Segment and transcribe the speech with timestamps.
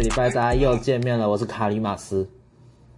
[0.00, 2.26] 个礼拜大家又见面了，我是卡里马斯，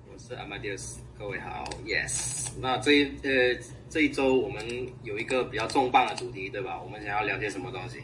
[0.06, 2.46] 我是阿马迪斯，各位好，Yes。
[2.60, 3.60] 那这一呃
[3.90, 4.64] 这一周我们
[5.02, 6.80] 有一个比较重磅的主题，对吧？
[6.80, 7.98] 我们想要了解什么东西？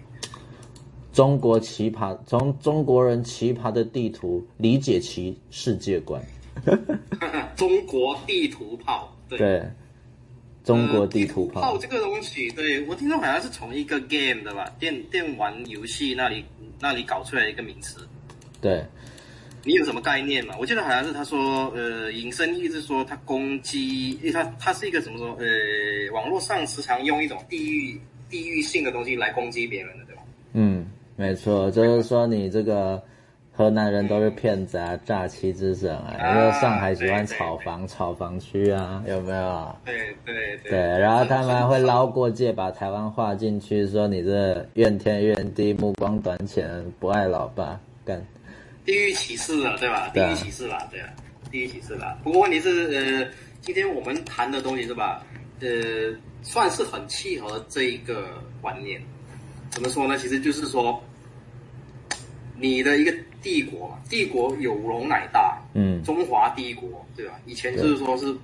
[1.13, 6.21] 中国奇葩，从中国人奇葩的地图理解其世界观。
[7.55, 9.39] 中国地图炮，对。
[9.39, 9.63] 对
[10.65, 16.45] 中国地图炮，炮、呃、这个东西，对，我听说好像是从一个 game 的吧，电电玩游戏那里
[16.81, 18.01] 那里搞出来一个名词。
[18.61, 18.85] 对，
[19.65, 20.55] 你有什么概念吗？
[20.59, 25.47] 我记得好像是他说，呃，引申意是说他攻击，因为他他是一个怎么说，呃，
[26.13, 30.23] 网络上时常用一种地域地域性的东西来攻击别人的，对吧？
[30.53, 33.03] 嗯，没错，就是说你这个。
[33.59, 36.15] 河南人都是骗子啊，诈欺之神啊！
[36.17, 39.77] 因为上海喜欢炒房，炒房区啊，有没有？
[39.85, 40.71] 对对对。
[40.71, 48.25] 对，然后他们还会捞过界，把台湾划进去，说你这怨天怨地、目光短浅、不爱老爸，干。
[48.89, 50.09] 地域歧视了，对吧？
[50.15, 51.11] 地域歧视了，对啊，
[51.51, 52.19] 地域歧视了。
[52.25, 53.31] 不过问题是，呃，
[53.61, 55.23] 今天我们谈的东西是吧？
[55.61, 55.69] 呃，
[56.41, 58.99] 算是很契合这一个观念。
[59.69, 60.17] 怎么说呢？
[60.17, 61.05] 其实就是说，
[62.57, 63.15] 你的一个。
[63.41, 67.39] 帝国，帝国有容乃大，嗯，中华帝国，对吧？
[67.47, 68.37] 以前就是说是，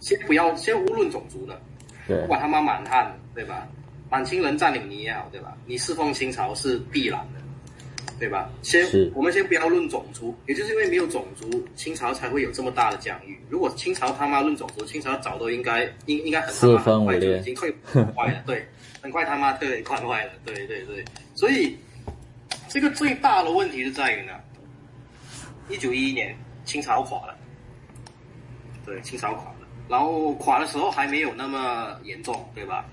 [0.00, 1.62] 先不要，先无论种族的，
[2.08, 3.68] 对，不管他妈满汉，对吧？
[4.10, 5.56] 满清人占领你也好，对吧？
[5.66, 7.37] 你侍奉清朝是必然的，
[8.18, 8.50] 对吧？
[8.62, 13.38] 先，我们先不要论种族，也就是因为没有种族，清朝才会有这么大的疆域。
[13.48, 17.74] 如果清朝他妈论种族，清朝早都应该应应该很他妈很快就已经退
[18.16, 18.66] 坏了，对，
[19.00, 21.76] 很快他妈退快坏了，对对对，所以。
[22.70, 24.32] 这个最大的问题是在于呢，
[25.70, 27.34] 一九一一年清朝垮了，
[28.84, 32.84] 对，清朝垮了，然后垮的时候还没有那么严重，对吧？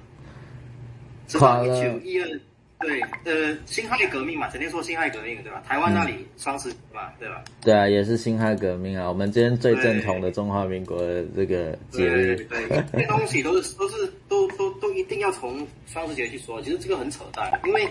[1.33, 1.65] 垮了。
[1.65, 2.39] 一九一二，
[2.85, 5.61] 对，呃，辛亥革命嘛，整天说辛亥革命，对吧？
[5.67, 7.43] 台湾那里双十节嘛，对吧？
[7.61, 12.35] 对啊，也是辛亥革命啊，我们今天最正统的中华民国的这个节日。
[12.49, 17.87] 对，对，这些东西都是都是都都都一定要从双十节去说，其实这个很扯淡，因为。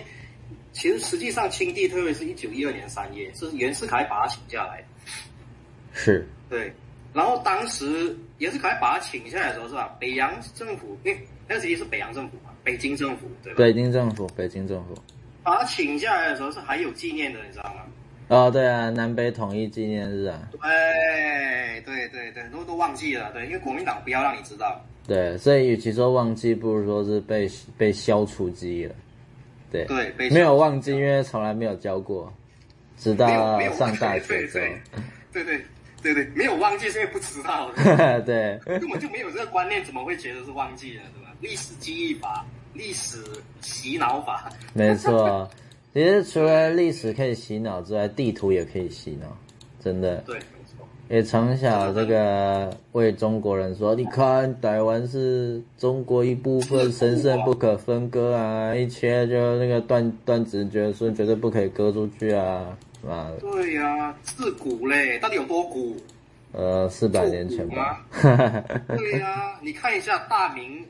[0.76, 4.86] 其实实际上，清帝退位是一九一二年三月，是袁世凯把他请下来的。
[5.92, 6.26] 是。
[6.50, 6.74] 对。
[7.12, 9.96] 然后当时袁世凯把他请下来的时候，是吧？
[10.00, 13.58] 北洋政府，因为那个时期是北洋政府嘛，北京政府，对吧？
[13.58, 14.94] 北京政府，北京政府。
[15.42, 17.82] 把他请下来的时候是还有纪念的，你知道吗？
[18.28, 20.48] 哦，对啊，南北统一纪念日啊。
[20.52, 24.82] 对对对对，都都忘记了，对，因为国民党不要让你知道。
[25.06, 28.94] 对，所以与其说忘记，不如说是被被消除记忆了。
[29.70, 32.32] 对，对，没有忘记，因为从来没有教过，
[32.96, 34.66] 直到上大学之后。
[35.30, 35.60] 对对
[36.00, 37.70] 对对，没有忘记，是因为不知道。
[38.24, 41.34] 对，根本就没有这个观念，怎么会觉得是忘记了，对吧？
[41.40, 43.18] 历史记忆法，历史
[43.60, 44.50] 洗脑法。
[44.74, 45.48] 没错，
[45.94, 49.26] 其实除了历史可以洗脑之外，地图也可以洗脑，
[49.82, 50.16] 真的。
[50.26, 50.38] 对。
[51.10, 58.74] 也从小这个为中国人说，你看台湾是中国一部分，神圣不可分割啊！
[58.74, 62.76] 一切就那个断断子绝孙，绝对不可以割出去啊！
[63.06, 65.94] 啊，对呀、啊，自古嘞，到底有多古？
[66.52, 68.06] 呃，四百年前吧。
[68.88, 70.82] 对呀、啊，你看一下大明，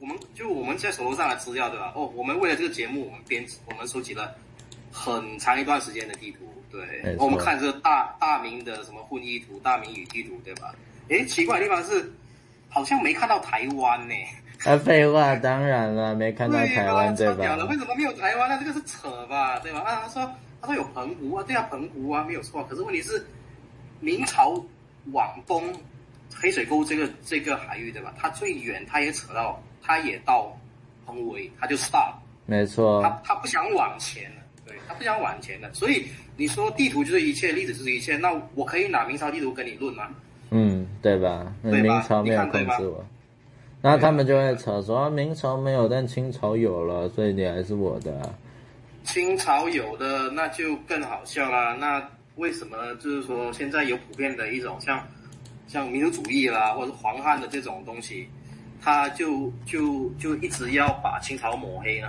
[0.00, 1.92] 我们就我们在手头上的资料对吧？
[1.94, 4.34] 哦，我们为了这个节目，我们编我们收集了
[4.92, 6.46] 很长一段时间的地图。
[6.70, 10.74] 对，我们看这个大大明的什么混译图、大明语地图，对吧？
[11.08, 12.12] 诶，奇怪的地方是，
[12.68, 14.14] 好像没看到台湾呢。
[14.64, 17.36] 啊，废话，当然了，没看到台湾，对吧？
[17.36, 17.64] 对吧？
[17.70, 18.58] 为什么没有台湾呢？
[18.60, 19.80] 这个是扯吧，对吧？
[19.80, 20.30] 啊，他说
[20.60, 22.62] 他说有澎湖啊，对啊，澎湖啊，没有错。
[22.64, 23.26] 可是问题是，
[24.00, 24.62] 明朝
[25.12, 25.72] 往东
[26.34, 28.12] 黑水沟这个这个海域，对吧？
[28.18, 30.56] 它最远，它也扯到，它也到
[31.04, 32.14] 澎湖，它就 stop。
[32.46, 33.02] 没错。
[33.02, 36.06] 他他不想往前了，对，他不想往前了，所以。
[36.40, 40.08] 你说地图就是一切，历史就是一切，那我可以拿明朝地图跟你论吗？
[40.50, 41.52] 嗯，对吧？
[41.62, 43.04] 明朝没有控制我，
[43.82, 48.30] 那他们就会扯说、啊、明朝没有，但清朝有了，所以你还是我的、啊。
[49.02, 52.00] 清朝有的那就更好笑了，那
[52.36, 52.94] 为什么呢？
[53.00, 55.04] 就是说现在有普遍的一种像
[55.66, 58.28] 像民族主义啦，或者是黄汉的这种东西，
[58.80, 62.08] 他就就就一直要把清朝抹黑呢？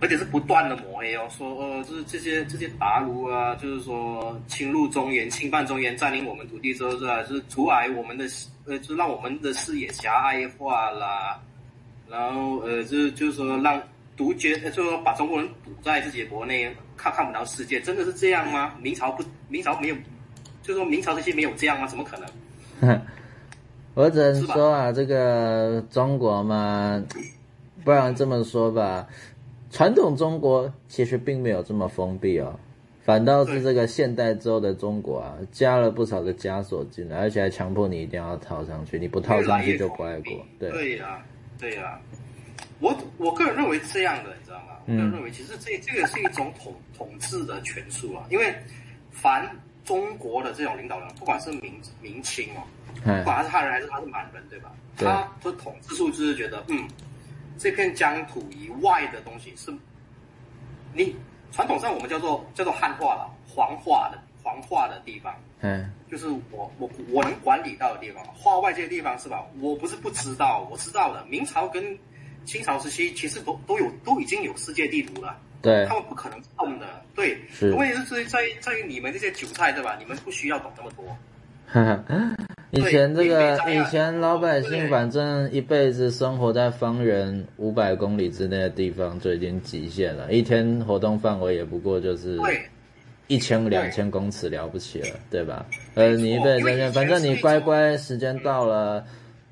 [0.00, 7.22] 而且是不断的抹黑哦，说呃，就是这些这些鞑虏啊，就是说侵入中原、侵犯中原、占领我们土地之后，是吧？
[7.24, 8.26] 是阻碍我们的
[8.66, 11.40] 呃，就让我们的视野狭隘化啦，
[12.08, 13.80] 然后呃，就是就是说让
[14.16, 18.74] 独绝，就是说把中国人堵在自己国内，看看不到世界，真的是这样吗？
[18.80, 19.94] 明朝不，明朝没有，
[20.62, 21.86] 就是说明朝这些没有这样吗？
[21.86, 22.28] 怎么可能？
[23.94, 27.02] 我只能说啊，这个中国嘛，
[27.84, 29.06] 不然这么说吧。
[29.70, 32.58] 传统中国其实并没有这么封闭哦，
[33.02, 40.32] 反倒是这个现代之后的中国啊，加了不少的枷锁进来，而且还强迫你一定要套上去，你不套上去就不爱国。
[40.58, 41.26] 对对呀、啊，
[41.58, 42.00] 对呀、啊。
[42.80, 44.78] 我我个人认为是这样的，你知道吗？
[44.86, 48.52] 我个人认为其实这这个是一种统统治的权术啊，因为
[49.10, 49.48] 凡
[49.84, 52.62] 中国的这种领导人，不管是明明清哦，
[53.02, 54.72] 不管他是汉人还是他是满人，对吧？
[54.96, 56.88] 他的统治术就是觉得，嗯，
[57.58, 59.72] 这片疆土以外的东西是，
[60.92, 61.14] 你
[61.52, 69.44] 传统上我们叫做叫做汉化了，黄化的黄化的地方，嗯，就是我我我能管理到的地方，化外这些地方是吧？
[69.60, 71.24] 我不是不知道，我知道的。
[71.26, 71.98] 明朝跟
[72.44, 77.72] 清朝时期其实都都有都已经有世界地图了，对，他们不可能动的，对，是。
[77.72, 79.96] 问题是在在于你们这些韭菜对吧？
[79.98, 81.04] 你们不需要懂那么多。
[82.70, 92.38] 以前这个以前老百姓反正一辈子生活在方圆五百公里之内的地方就已经极限了，一天活动范围也不过就是
[93.26, 95.66] 一千两千公尺了不起了，对吧？
[95.94, 99.04] 呃，你一辈子反正你乖乖时间到了。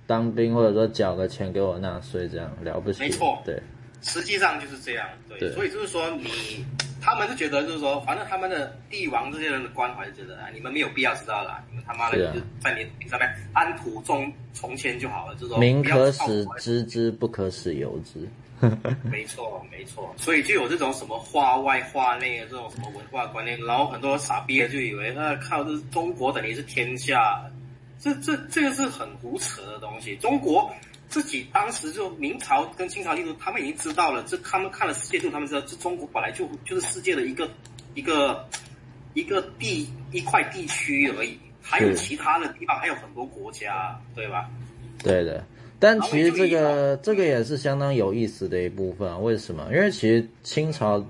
[0.04, 3.00] 当兵或者说缴个钱给我纳税，这样了不起？
[3.00, 3.62] 没错，对，
[4.02, 6.66] 实际上就是这样，对，对，所以就是说你，
[7.02, 18.26] 他们是觉得就是说，反正他们的帝王这些人的关怀就觉得啊，你们没有必要知道了，你们他妈的就在你你上面安土重从迁就好了，就是说民可使知之，不可使由之。
[19.02, 27.42] 没错，没错，所以就有这种什么化外化内的这种什么文化观念，然后很多傻逼的就以为啊靠，这是中国等于是天下。
[27.98, 30.14] 这这这个是很胡扯的东西。
[30.16, 30.72] 中国
[31.12, 34.22] 自己当时就明朝跟清朝地图，他们已经知道了。
[34.22, 37.46] 这他们看了世界图，他们知道这中国本来就就是世界的一个
[37.94, 38.48] 一个
[39.12, 44.48] 一个地一块地区而已，还有其他的地方，还有很多国家，对吧？
[45.04, 45.44] 对的。
[45.78, 49.22] 但其实这个这个也是相当有意思的一部分。
[49.22, 49.68] 为什么？
[49.70, 51.06] 因为其实清朝。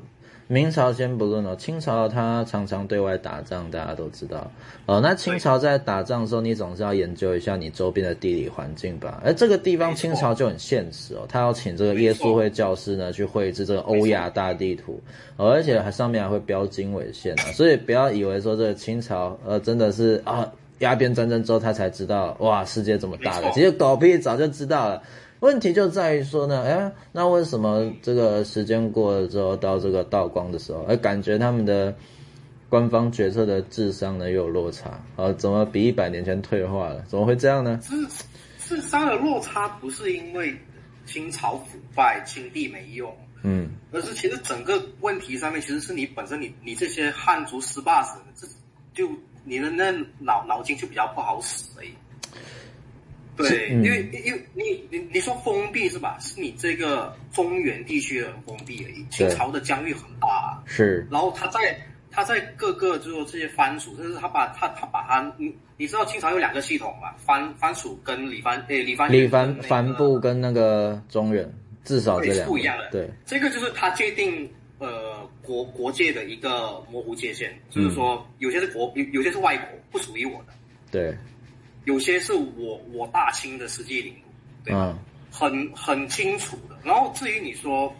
[0.52, 4.50] 明朝先不论哦，清朝他常常对外打仗，大家都知道。
[4.84, 9.22] 哦，那清朝在打仗的时候，你总是要研究一下你周边的地理环境吧？
[9.24, 15.00] 而这个地方清朝就很现实哦，他要请这个耶稣会教师呢去绘制这个欧亚大地图，
[15.38, 20.46] 哦，而且还上面还会标经纬线啊，所以不要以为说这个清朝呃真的是啊
[20.80, 25.02] 鸦片战争之后他才知道哇世界这么大的，其实狗屁早就知道了。
[25.42, 31.92] 问题就在于说呢，哎，那为什么这个时间过了之后，到这个道光的时候，哎，感觉他们的
[32.68, 35.32] 官方决策的智商呢又有落差啊？
[35.32, 37.04] 怎么比一百年前退化了？
[37.08, 37.80] 怎么会这样呢？
[37.82, 38.06] 智
[38.56, 40.56] 智商的落差不是因为
[41.06, 43.12] 清朝腐败、清帝没用，
[43.42, 48.46] 嗯，而是其实整个问题上面其实是你本身你你这些汉族十八省，这
[48.94, 49.10] 就
[49.44, 49.90] 你的那
[50.20, 51.88] 脑脑筋就比较不好使而已。
[53.34, 56.18] 对，因为因为你你你说封闭是吧？
[56.20, 59.04] 是你这个中原地区的封闭而已。
[59.10, 61.06] 清朝的疆域很大，是。
[61.10, 61.80] 然后他在
[62.10, 67.10] 他在各个就是说这些藩属，就是他把他他把他你你知道清朝有两个系统嘛？
[67.16, 71.50] 藩藩属跟李藩诶理藩李藩藩部跟那个中原，
[71.84, 72.90] 至少这两不一样的。
[72.90, 74.46] 对，这个就是他界定
[74.78, 80.52] 呃国国界的一个模糊界限，就是说有些是国有有些是外国，不属于我的。
[80.90, 81.16] 对。
[81.84, 84.20] 有些是我我大清的实际领土，
[84.64, 84.96] 对吧？
[84.96, 84.98] 嗯、
[85.30, 86.76] 很很清楚的。
[86.84, 87.92] 然后至于你说，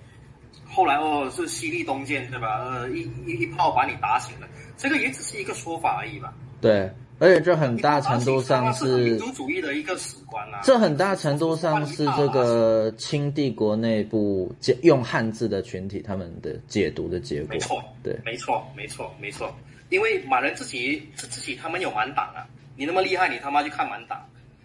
[0.68, 2.64] 后来哦是西利东渐，对吧？
[2.64, 6.32] 呃，一一一炮把你打醒了，这个也只是一个说法而已吧。
[6.60, 10.60] 对，而且这很大程度上是民族主义的一个史观啊。
[10.62, 17.48] 这很大程度上是这个清帝国内部用汉字的群体他们的解读的结果。
[17.50, 19.52] 没错，对，没错，没错，没错。
[19.90, 22.46] 因为满人自己自自己他们有满党啊。
[22.76, 24.24] 你那么厉害，你他妈去看满档。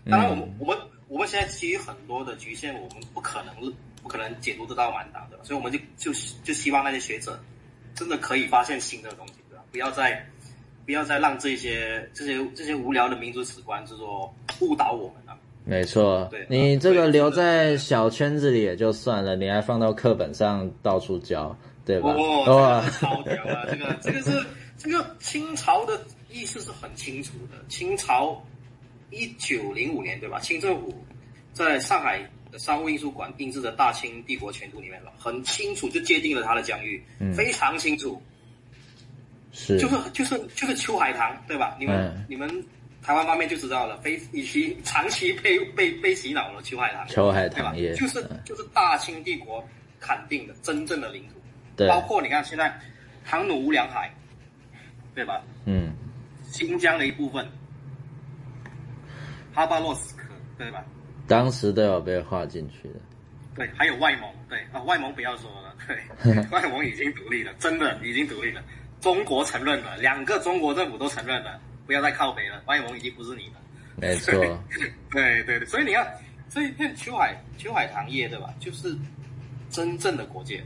[0.09, 0.77] 当然，我们、嗯、我们
[1.09, 3.53] 我们现在基于很多的局限，我们不可能
[4.01, 7.37] 不可能解读得到满档的，所以我们就就就希望那些学者
[7.93, 9.63] 真的可以发现新的东西，对吧？
[9.69, 10.25] 不要再
[10.85, 15.37] 不要再让这些这些这些无聊的民族史观，就是说误导我们了。
[15.65, 22.11] 没错，对你这个留在小圈子里也就算了，你还放到课本上到处教，对吧？
[22.11, 23.65] 哦，这个超屌啊！
[23.69, 24.45] 这个这个是
[24.77, 25.99] 这个清朝的。
[26.39, 27.63] 意思是很清楚的。
[27.67, 28.41] 清朝
[29.09, 30.39] 一九零五年，对吧？
[30.39, 30.93] 清政府
[31.53, 32.19] 在上海
[32.51, 38.21] 的商务印书馆定制的《大清帝国全图》里面了，很清楚就界定了它的疆域，嗯，非常清楚。
[39.51, 41.75] 是，就是就是就是秋海棠，对吧？
[41.79, 42.47] 你们、嗯、你们
[43.01, 47.99] 台湾方面就知道了，非以及长期被被被洗脑了秋海棠，秋海棠对吧？
[47.99, 49.67] 就是就是大清帝国
[49.99, 51.35] 肯定的真正的领土，
[51.75, 52.79] 对，包括你看现在
[53.25, 54.13] 唐努乌梁海，
[55.15, 55.41] 对吧？
[55.65, 55.91] 嗯。
[56.47, 57.47] 新疆的一部分，
[59.53, 60.23] 哈巴洛斯克，
[60.57, 60.83] 对吧？
[61.27, 62.95] 当时都有被划进去的。
[63.53, 65.75] 对，还有外蒙，对啊，外蒙不要说了，
[66.23, 68.63] 对， 外蒙已经独立了，真的已经独立了。
[69.01, 73.53] 中国承认了，两个中国政府都承认了，不要再靠北了，外蒙已经不是你的。
[73.95, 74.33] 没错。
[75.11, 76.07] 对对对，所以你看
[76.49, 78.53] 这一片秋海秋海棠叶，对吧？
[78.59, 78.95] 就是
[79.69, 80.63] 真正的国界。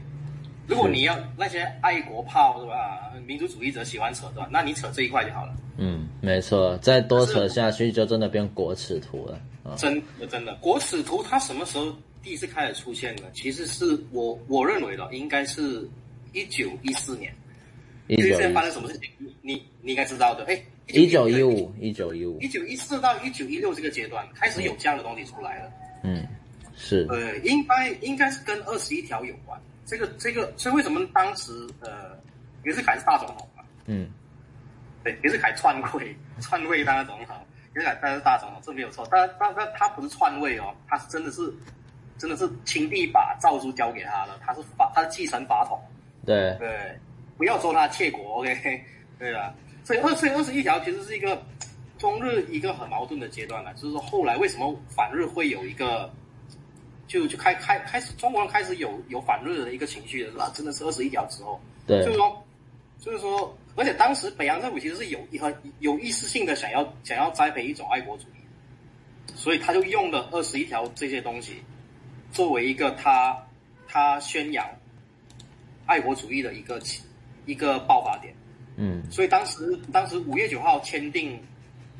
[0.66, 3.12] 如果你要那些爱国炮是吧？
[3.26, 5.54] 民族主义者喜欢扯断，那你扯这一块就好了。
[5.76, 9.40] 嗯，没错，再多扯下去就真的变国耻图了。
[9.76, 13.30] 真的真的，国耻图它什么时候第一次开始出现的？
[13.32, 15.88] 其实是我我认为的，应该是
[16.32, 17.32] 一九一四年。
[18.08, 19.08] 一九一四年发生什么事情？
[19.18, 20.44] 你你你应该知道的。
[20.44, 25.70] 哎，一九一五，一九一五，一九一四到一九一六这个阶段开始有这样的东西出来了。
[26.02, 26.26] 嗯，
[26.76, 27.06] 是。
[27.10, 29.60] 呃，应该应该是跟二十一条有关。
[29.84, 32.16] 这个这个，所以为什么当时呃，
[32.62, 33.64] 袁世凯是大总统嘛？
[33.86, 34.08] 嗯，
[35.02, 37.36] 对，袁世凯篡位， 篡位当了总统，
[37.74, 39.06] 袁世凯当是大总统，这没有错。
[39.10, 41.52] 但但但他不是篡位哦，他是真的是
[42.16, 45.80] 真的是亲弟把诏书交给他了，他是法，他是继承法统。
[46.24, 46.98] 对对，
[47.36, 48.84] 不要说他窃国，OK？
[49.18, 49.52] 对啊，
[49.84, 51.42] 所以二所以二十一条其实是一个
[51.98, 56.08] 中日一个很矛盾的阶段了，就是说后来为什么反日会有一个。
[57.12, 60.50] 就就开开开始，中国人开始有有反日的一个情绪了，是吧？
[60.54, 62.42] 真的是二十一条之后，对，就是说，
[62.98, 71.62] 就是说，而且当时北洋政府其实是有一很有意识性的想要想要栽培一种爱国主义，所以他就用了二十一条这些东西，
[72.30, 73.36] 作为一个他
[73.86, 74.66] 他宣扬
[75.84, 76.80] 爱国主义的一个
[77.44, 78.34] 一个爆发点。
[78.76, 81.38] 嗯，所以当时当时五月九号签订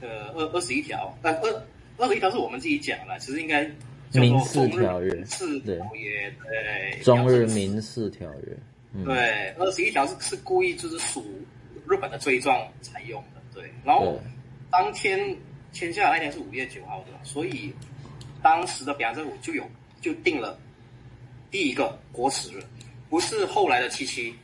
[0.00, 1.62] 呃二二十一条，呃二
[1.99, 3.71] 二十一条是我们自己讲的，其实应该。
[4.12, 8.57] 民事条约，四条约，对，中日民事条约，
[8.92, 11.25] 嗯、对，二十一条是是故意就是属
[11.88, 13.73] 日本的罪状才用的，对。
[13.85, 14.21] 然后
[14.71, 15.19] 当天
[15.73, 17.73] 签下来那天是五月九号的，所以
[18.42, 19.64] 当时的北洋政府就有
[20.00, 20.59] 就定了
[21.50, 22.62] 第一个国耻日，
[23.09, 24.35] 不是后来的七七，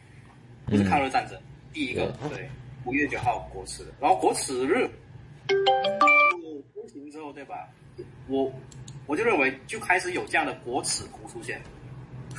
[0.65, 1.45] 不是抗日战争，嗯、
[1.75, 2.49] 第一个对，
[2.85, 4.89] 五月九号国耻，然后国耻日
[6.75, 7.69] 通行之后，对吧？
[8.29, 8.51] 我。
[9.09, 11.61] 我就认为就开始有这样的国耻图出现，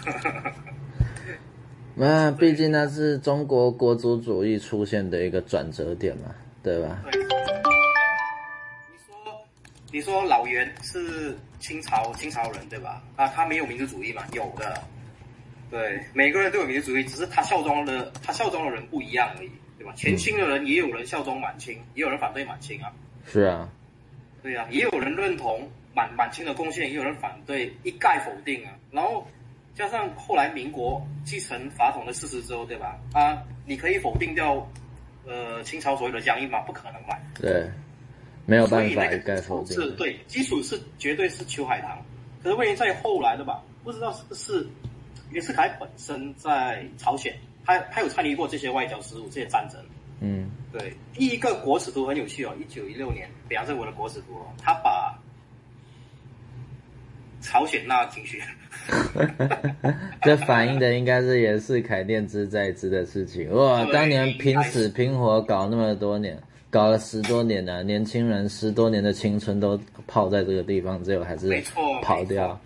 [1.96, 7.02] 那毕竟那是中国国族主义出现的一个转折点嘛，对吧？
[7.12, 7.22] 对。
[7.22, 9.46] 你说，
[9.92, 13.02] 你说老袁是清朝清朝人对吧？
[13.16, 14.24] 啊，他没有民族主义嘛？
[14.34, 14.80] 有的。
[15.72, 19.50] 对，每个人都有民族主义，只是他效忠的他效忠的人不一样而已，
[19.80, 19.92] 对吧？
[19.96, 22.94] 前清的人也有人效忠满清，也有人反对满清啊。
[23.26, 23.68] 是啊。
[24.44, 25.68] 对呀、啊，也有人认同。
[25.94, 28.72] 满满清的贡献也有人反对，一概否定啊。
[28.92, 29.26] 然后
[29.76, 33.00] 加上后来民国继承法统的事实之后，对吧？
[33.14, 34.68] 啊，你可以否定掉
[35.26, 36.60] 呃清朝所有的疆域吗？
[36.62, 37.18] 不可能嘛。
[37.36, 37.70] 对，
[38.46, 39.76] 没有办法一概否定。
[39.76, 41.98] 是对，基础是绝对是秋海棠。
[42.44, 43.64] 可是问题在后来的吧？
[43.84, 44.68] 不知道是不是
[45.32, 47.34] 袁世凯本身在朝鲜，
[47.66, 49.80] 他他有参与过这些外交事务、这些战争。
[50.20, 50.94] 嗯，对。
[51.14, 55.09] 第一个国耻图很有趣哦，一九一六年北洋政府的国耻图哦，他把。
[57.42, 58.42] 朝鲜那进去，
[60.24, 63.86] 这反映的应该是也是凯念兹在之的事情哇！
[63.94, 66.38] 当年拼死拼活搞那么多年，
[66.70, 71.64] 搞了十多年了，年轻人十多年的青春都泡在这个地方，最后还是
[72.02, 72.60] 跑掉。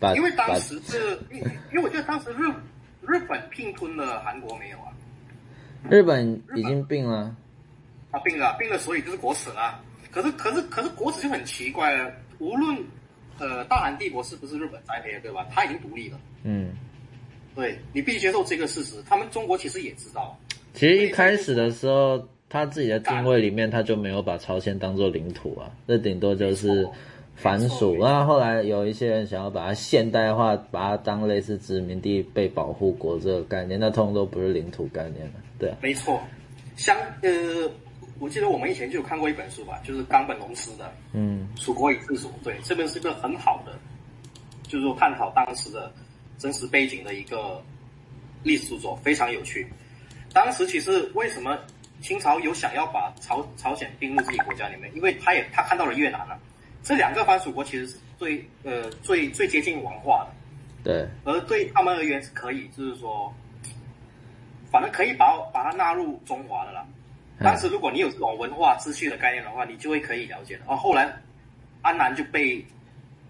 [0.00, 2.42] 把因为当时是，因为我觉得当时日
[3.06, 4.90] 日本并吞了韩国没有啊？
[5.88, 7.32] 日本已经并了，
[8.10, 9.80] 他并了并了，所以就是国耻了。
[10.10, 12.76] 可是可是可是国耻就很奇怪了，无论。
[13.42, 15.44] 呃，大韩帝国是不是日本栽培的，对吧？
[15.50, 16.20] 他已经独立了。
[16.44, 16.70] 嗯，
[17.56, 19.02] 对，你必须接受这个事实。
[19.04, 20.38] 他们中国其实也知道。
[20.74, 26.88] 其实一开始的时候，他自己的定位里面，他就没有把朝鲜当做领土啊，这顶多就是
[27.34, 27.96] 藩属。
[27.96, 35.34] 然后后来有一些人想要把它现代化，把它当类似殖民地被保护国这个概念，那通通都不是领土概念了。
[35.58, 36.22] 对啊，没错，
[36.76, 37.68] 相呃。
[38.22, 42.28] 我记得我们以前就有看过一本书吧，就是冈本龙司的，嗯，《蜀国与自蜀》。
[42.44, 43.76] 对，这本是一个很好的，
[44.62, 45.92] 就是说探讨当时的
[46.38, 47.60] 真实背景的一个
[48.44, 49.66] 历史著作，非常有趣。
[50.32, 51.58] 当时其实为什么
[52.00, 54.88] 清朝有想要把朝朝鲜并入自己国家里面？
[54.94, 56.38] 因为他也他看到了越南了，
[56.80, 60.32] 这两个藩属国其实是最呃最最接近文化的，
[60.84, 63.34] 对，而对他们而言是可以，就是说，
[64.70, 66.86] 反正可以把把它纳入中华的了。
[67.42, 70.62] 当时如果你有这种文化秩序的概念的话，你就会可以了解的。
[70.66, 71.12] 哦，后来
[71.82, 72.64] 安南就被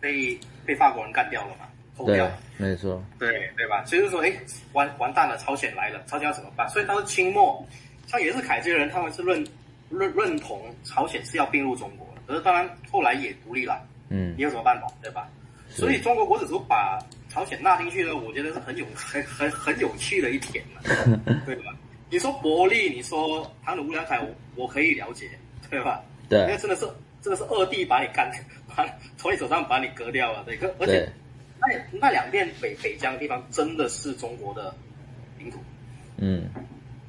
[0.00, 1.66] 被被法国人干掉了嘛，
[1.96, 2.38] 偷掉了。
[2.58, 3.02] 没错。
[3.18, 3.84] 对对吧？
[3.84, 4.32] 所以就说，哎，
[4.72, 6.68] 完完蛋了，朝鲜来了，朝鲜要怎么办？
[6.68, 7.66] 所以当时清末，
[8.06, 9.44] 像袁世凯这些人，他们是认
[9.90, 12.22] 认认同朝鲜是要并入中国的。
[12.26, 14.86] 可是当然后来也独立了，嗯，你有什么办法？
[15.02, 15.28] 对吧？
[15.68, 16.98] 所以中国国耻图把
[17.30, 20.82] 朝鲜纳进去呢，我觉得是很有很很很有趣的一点嘛，
[21.46, 21.74] 对吧？
[22.12, 24.20] 你说伯利，你说唐努乌梁凯，
[24.54, 25.30] 我可以了解，
[25.70, 26.04] 对吧？
[26.28, 26.86] 对，因为真的是
[27.22, 28.30] 真的是二弟把你干，
[28.76, 31.10] 把从你手上把你割掉了，对，可而且
[31.58, 31.66] 那
[31.98, 34.74] 那两片北北疆的地方真的是中国的
[35.38, 35.56] 领土，
[36.18, 36.50] 嗯，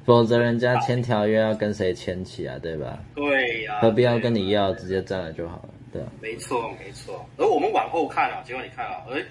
[0.06, 2.98] 否则人家签条约要跟谁签起啊，对吧？
[3.14, 6.08] 对呀、啊，何必要跟你要，直接占了就好了，对啊。
[6.22, 9.22] 没错没错，而我们往后看啊，结果你看啊，哎。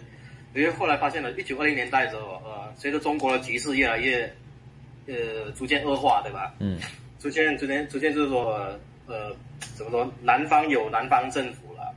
[0.55, 4.31] 因为后来发现了，一九二零年代的时候，呃，随着中国的局势越来越，
[5.07, 6.53] 呃，逐渐恶化，对吧？
[6.59, 6.79] 嗯。
[7.19, 9.33] 逐渐、逐渐、逐渐，就是说，呃，
[9.75, 10.11] 怎么说？
[10.21, 11.95] 南方有南方政府了，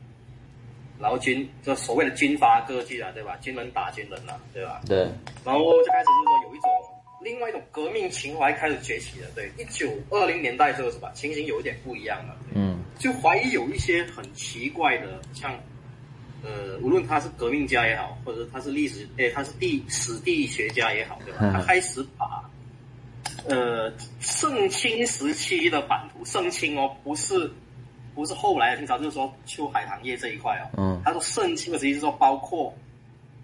[1.01, 3.37] 然后军就所谓的军阀割据了，对吧？
[3.41, 4.81] 军人打军人了，对吧？
[4.87, 4.99] 对。
[5.45, 6.71] 然后就开始就是说有一种
[7.23, 9.51] 另外一种革命情怀开始崛起了，对。
[9.59, 11.11] 一九二零年代之后是吧？
[11.13, 12.37] 情形有一点不一样了。
[12.55, 12.81] 嗯。
[12.99, 15.59] 就怀疑有一些很奇怪的，像。
[16.45, 21.39] 呃，无论他是革命家也好，或者他是历史，诶，他是地史地学家也好，对吧？
[21.53, 22.49] 他开始把，
[23.49, 27.51] 呃，盛清时期的版图，盛清哦，不是，
[28.15, 30.67] 不是后来的清朝，就是说秋海棠叶这一块哦。
[30.77, 31.01] 嗯。
[31.05, 32.75] 他说盛清的时期是说包括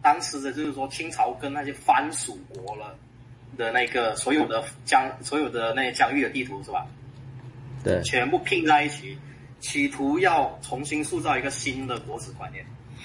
[0.03, 2.97] 当时的，就是说清朝跟那些藩属国了
[3.57, 6.87] 的那个所有的疆，所有的那些疆域的地图是吧？
[7.85, 8.03] 对。
[8.03, 9.17] 全部拼在一起，
[9.61, 12.65] 企图要重新塑造一个新的国史观念。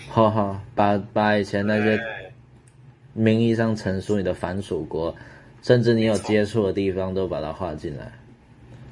[0.10, 2.00] 哈哈，把把以前那些
[3.14, 5.14] 名义上陈述你的藩属国，
[5.68, 8.10] 甚至你有接触的地方，都把它画进来。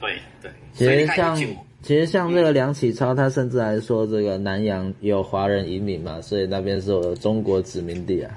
[0.01, 1.33] 对对，其实像
[1.81, 8.35] 其实像这个梁启超，他甚至还说这个南洋有华人移民嘛，所以那边是我的中国殖民地啊，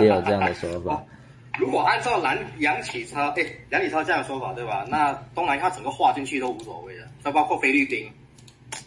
[0.00, 1.04] 也有这样的说法。
[1.60, 4.86] 如果按照梁梁启超，哎，梁启超这样的说法，对吧？
[4.88, 8.10] 那东南亚整个划进去都无所谓的，那包括菲律宾。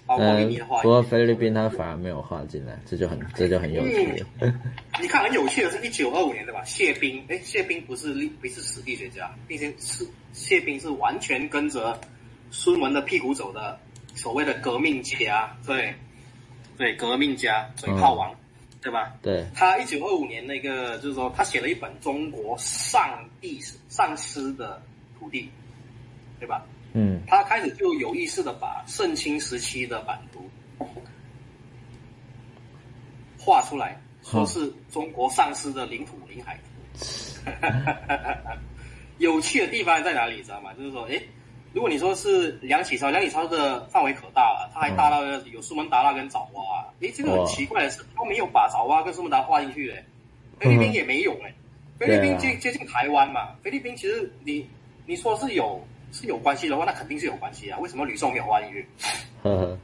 [0.08, 4.24] 嗯，不过菲律宾他反而没有画进来，这就很这就很有趣。
[4.40, 4.62] 嗯、
[5.02, 6.64] 你看，很有趣的是，一九二五年对吧？
[6.64, 12.00] 谢冰，哎，谢冰不是历不是史地学家，并且是谢冰是完全跟着
[12.52, 13.80] 孙文的屁股走的
[14.14, 15.94] 所谓的革命家，对
[16.78, 18.38] 对，革命家嘴炮王，嗯、
[18.82, 19.14] 对吧？
[19.22, 19.46] 对。
[19.56, 24.82] 他一九二五年那个就是说，他写了一本《中国上帝上师的
[25.20, 25.42] 土地》，
[26.40, 26.66] 对吧？
[26.94, 30.48] 嗯，他开始就有意识的把盛清时期的版图
[33.40, 37.50] 画出来，说是中国丧失的领土领海图。
[39.18, 40.38] 有趣的地方在哪里？
[40.38, 40.72] 你知道吗？
[40.76, 41.20] 就是说，哎，
[41.74, 46.88] 如果你说是梁启超，梁启超的范围可大了，他还大到有苏门答腊跟爪哇。
[47.02, 50.06] 哎，这个很奇怪的是，他没有把爪哇跟苏门答腊画进去嘞。
[50.60, 51.54] 菲律宾也没有诶，
[51.98, 53.56] 菲律宾接接近台湾嘛。
[53.64, 54.70] 菲律宾其实你
[55.08, 55.84] 你说是有。
[56.14, 57.78] 是有关系的话，那肯定是有关系啊！
[57.80, 58.86] 为什么吕宋没有画进去？
[59.42, 59.78] 呵呵，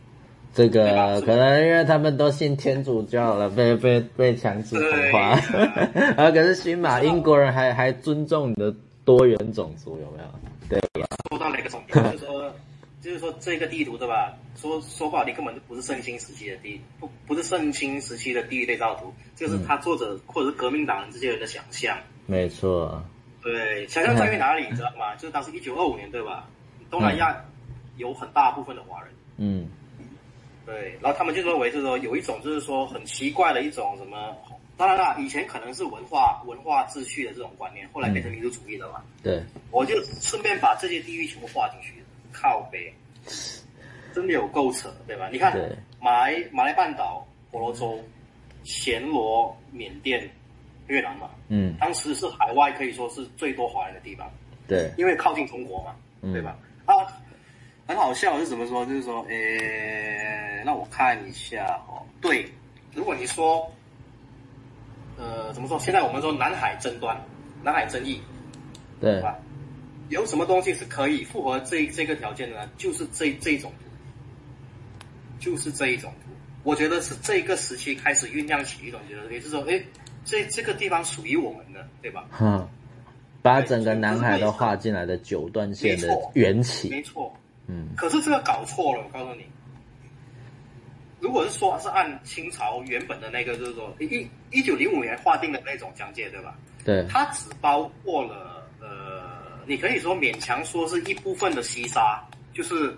[0.54, 5.32] 这个可能因为他们都信天主教了，被被被强制同化。
[6.16, 10.30] 啊，可是起码英国人还还尊重你的多元种族，有没有？
[10.70, 11.08] 对吧？
[11.30, 12.04] 说到哪个重点？
[12.12, 12.54] 就是说，
[13.02, 14.32] 就是说这个地图对吧？
[14.56, 21.98] 说说不好听，根本就不是盛清时期的地，不不是盛清时期的地狱对照图，就是他作者或者是革命党人这些人的想象。
[22.28, 23.04] 没错。
[23.42, 25.16] 对，想象在于哪里，你知道吗？
[25.16, 26.48] 就是当时一九二五年，对吧？
[26.90, 27.36] 东南亚
[27.98, 29.14] 有很大部分的华人。
[29.38, 29.70] 嗯。
[30.66, 34.36] 对，然后他们就认为，就是说有一种，就是说很奇怪的一种什么？
[34.78, 39.02] 当然了，以前可能是文化文化秩序的这种观念，后来变成民族主义了嘛。
[39.24, 39.42] 对。
[39.72, 42.94] 我就顺便把这些地域全部划进去，靠北，
[44.14, 45.30] 真的有够扯，对吧？
[45.32, 45.58] 你看，
[46.02, 48.04] 马来马来半岛、婆罗洲、
[48.64, 50.30] 暹罗、缅甸。
[50.90, 54.30] 越南嘛，嗯，当时是海外可以说是最多华人的地方，
[54.68, 56.58] 对，因为靠近中国嘛，嗯、对吧？
[56.86, 56.94] 啊，
[57.88, 58.84] 很好笑是怎么说？
[58.88, 62.02] 就是说，诶，让我看一下哦。
[62.20, 62.52] 对，
[62.96, 63.72] 如果你说，
[65.16, 65.78] 呃，怎么说？
[65.80, 67.16] 现在我们说南海争端、
[67.64, 68.20] 南海争议，
[69.00, 69.38] 对，吧？
[70.10, 72.68] 有什么东西是可以符合这这个条件的呢？
[72.78, 73.86] 就是这这种图，
[75.40, 76.32] 就是这一种图。
[76.64, 79.86] 我觉得是这个时期开始酝酿起一种觉得，也就是说，诶。
[80.26, 82.26] 这这个地方属于我们的，对吧？
[82.40, 82.68] 嗯，
[83.42, 87.34] 把整个南海都划进来的九段线的缘起，没错。
[87.68, 89.46] 嗯，可是这个搞错了，我告诉你，
[91.20, 96.56] 如果是说是按清朝原本的那个，就是说一一九零五年划定的那种疆界，对吧？
[96.84, 102.98] 对，它只包括了呃，你可以说勉强说是一部分的西沙，就是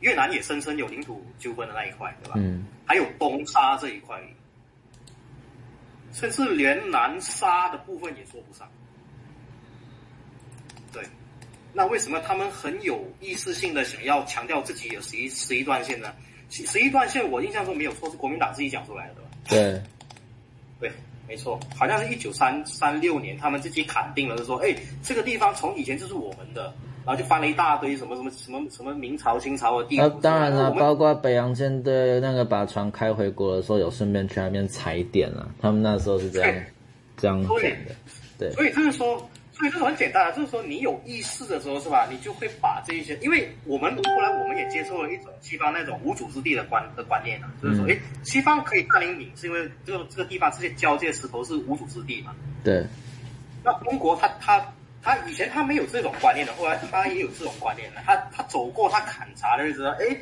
[0.00, 2.34] 越南也声称有领土纠纷的那一块，对吧？
[2.36, 4.20] 嗯，还有东沙这一块。
[6.12, 8.68] 甚至连南沙的部分也说不上，
[10.92, 11.02] 对，
[11.72, 16.12] 那为什么他们很有意识性的想要强调自己有十一十一段线呢？
[16.50, 19.30] 十十一段线，我印象中没有错，是国民党自己讲出来的，对吧？
[20.80, 20.92] 对，对，
[21.28, 26.74] 没错，好像是一九三三六年，他们自己砍定了，就说，哎，这个地方从以前就是我们的，
[27.10, 29.98] 然后就翻了一大堆什么什么什么什么明朝、清朝的地。
[29.98, 36.54] 啊，当然了，包括北洋舰队那个把船开回国的时候，有顺便去那边踩点了，他们那时候是这样
[37.16, 37.94] 这样讲的，
[38.38, 38.50] 对。
[38.52, 39.28] 所以就是说。
[39.52, 42.08] 所以这是很简单的，就是说你有意识的时候，是吧？
[42.10, 52.34] 你就会把这一些，因为我们后来我们也接受了一种西方那种无主之地的观的观念啊，就是说，哎、嗯，西方可以占领你，是因为这个这个地方这些交界石头是无主之地嘛？
[52.64, 52.86] 对。
[53.62, 54.66] 那中国他他
[55.02, 58.00] 他以前他没有这种观念的，后来他也有这种观念了。
[58.04, 60.16] 他他走过他勘察的就知道，哎，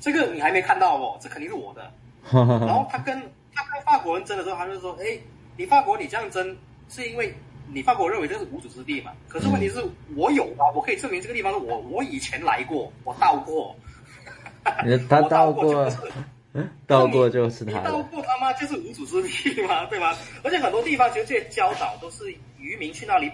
[0.00, 1.90] 这个你还没看到哦，这肯定是我的。
[2.32, 3.20] 然后他跟
[3.54, 5.18] 他跟法国人争的时候，他就说，哎，
[5.56, 6.56] 你法国你这样争
[6.88, 7.34] 是因为。
[7.72, 9.12] 你法国认为这是无主之地嘛？
[9.28, 9.80] 可是问题是
[10.16, 13.76] 我有啊，我可以证明这个地方是我，我以前来过，我到过。
[15.08, 15.88] 他到过，
[16.88, 17.78] 到过就是他。
[17.78, 20.12] 你到过他妈就是无主之地嘛，对吗？
[20.42, 23.30] 而且很多地方其实这些礁岛都是渔民去那里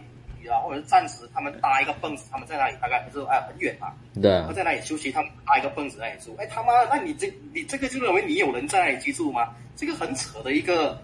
[0.62, 6.34] 或者是暂时他们搭一个蹦子，他们在那里大概不是哎很远嘛，对，他在那里休息，他们搭一个蹦子在那里住。
[6.38, 9.48] 哎他妈，那你这你这个就认为你有人在那里居住吗？
[9.76, 11.00] 这个很扯的一个，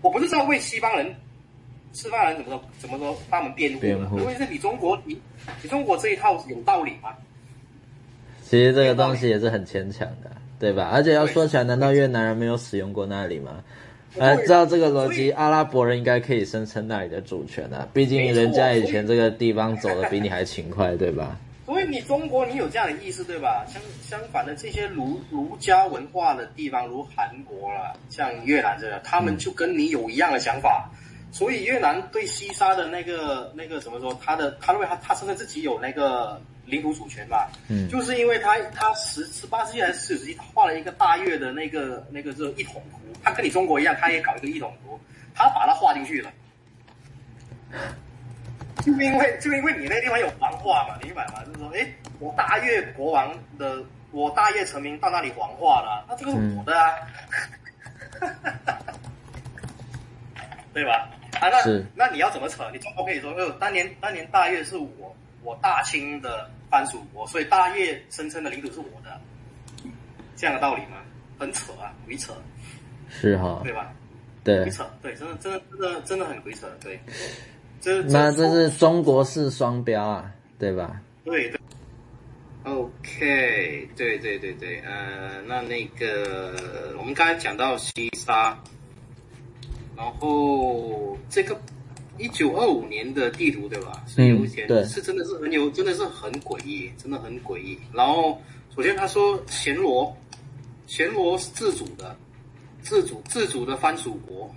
[0.00, 1.14] 我不是在为西方人。
[1.92, 2.64] 西方人怎么说？
[2.80, 3.16] 怎么说？
[3.30, 4.18] 他们辩护？
[4.18, 5.16] 因为是你中国，你
[5.62, 7.14] 你中国这一套有道理吗？
[8.42, 10.90] 其实这个东西也是很牵强的，对吧？
[10.92, 13.62] 而且要说起来，难道越南人没有使用过那里吗？
[14.18, 17.88] 按照这个逻辑，阿拉伯人应该可以声称那里的主权啊！
[17.92, 21.36] 毕竟人家以前这个地方走的比你还勤快，对吧？
[21.66, 23.64] 所以你中国，你有这样的意思，对吧？
[23.66, 30.90] 相相反的，这些儒儒家文化的地方，如韩国啦，像越南这个，他们就跟你有一样的想法。
[31.34, 34.16] 嗯所以越南对西沙的那个那个怎么说？
[34.24, 37.50] 他的他认为他他承认自己有那个领土主权吧？
[37.68, 44.96] 嗯，就是因为他他十十八世纪还是十九世纪，他画了一个大越的那个那个这一统图，他跟你中国一样，他也搞一个一统图，
[45.34, 46.30] 他把它画进去了。
[48.84, 51.42] 就因为就因为你那地方有黄化嘛，你明白吗？
[51.46, 51.84] 就是说，哎，
[52.20, 56.94] 我大越国王的我大越臣民到那里黄化了，那这个是我的啊，
[58.20, 58.30] 嗯、
[60.72, 61.10] 对吧？
[61.40, 62.64] 啊，那那你要怎么扯？
[62.72, 69.20] 你总不可以说，呃，当年当年大业是我我大清的藩属国，所以大业声称的领土是我的，
[70.36, 70.98] 这样的道理吗？
[71.38, 72.32] 很扯啊，鬼扯。
[73.08, 73.60] 是哈。
[73.62, 73.92] 对吧？
[74.42, 74.62] 对。
[74.62, 76.98] 鬼扯，对，真的真的真的真的很鬼扯，对。
[77.80, 81.00] 这那这是中国式双标啊，对吧？
[81.24, 81.60] 对对。
[82.64, 88.58] OK，对对对对，呃，那那个我们刚才讲到西沙。
[89.96, 91.60] 然后这个
[92.18, 94.04] 一九二五年的地图对吧？
[94.06, 97.78] 是有点、嗯、是真的是很有，真的是很诡异，真的很诡异。
[97.92, 98.40] 然后
[98.74, 100.16] 首先他说暹罗，
[100.88, 102.16] 暹罗是自主的，
[102.82, 104.48] 自主 自主的藩属国，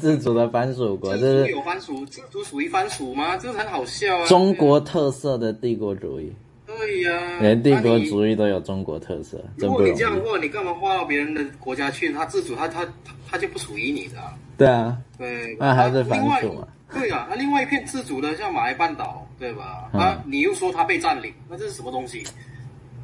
[0.00, 3.36] 自主的藩属国，这是有藩属，自主属于藩属吗？
[3.36, 4.26] 这很好笑啊！
[4.26, 6.32] 中国特色的帝国主义。
[6.80, 9.38] 对呀、啊，连帝国主义都有中国特色。
[9.56, 12.10] 如果你这样的话，你干嘛划到别人的国家去？
[12.10, 14.16] 他自主，他他他，他就不属于你的。
[14.56, 16.66] 对啊，对，那还是反属嘛。
[16.90, 19.90] 对啊，那另外一片自主的，像马来半岛，对吧？
[19.92, 22.24] 啊、嗯，你又说他被占领，那这是什么东西？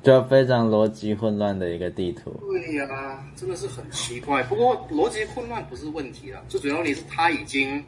[0.02, 2.32] 就非常逻辑混乱的一个地图。
[2.50, 4.42] 对呀、啊，真的是很奇怪。
[4.44, 7.84] 不过逻辑混乱不是问题了，最主要你是他已经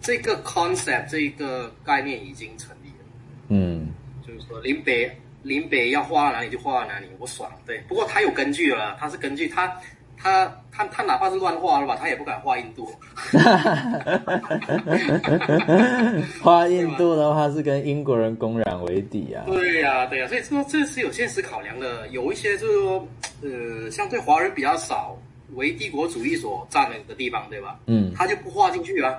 [0.00, 3.04] 这个 concept 这一个概念已经成立了。
[3.48, 3.88] 嗯。
[4.34, 5.10] 就是说，林北
[5.42, 7.50] 林北要画到哪里就画到哪里，我爽。
[7.66, 9.72] 对，不过他有根据了，他是根据他
[10.16, 12.90] 他他他哪怕是乱画了吧，他也不敢画印度。
[16.42, 19.44] 画印度的话是跟英国人公然为敌啊。
[19.46, 22.08] 对呀、啊，对呀、啊，所以说这是有现实考量的。
[22.08, 23.06] 有一些就是说，
[23.42, 25.16] 呃，相对华人比较少，
[25.54, 27.78] 为帝国主义所占领的地方，对吧？
[27.86, 29.14] 嗯，他就不画进去啊。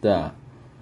[0.00, 0.34] 对啊。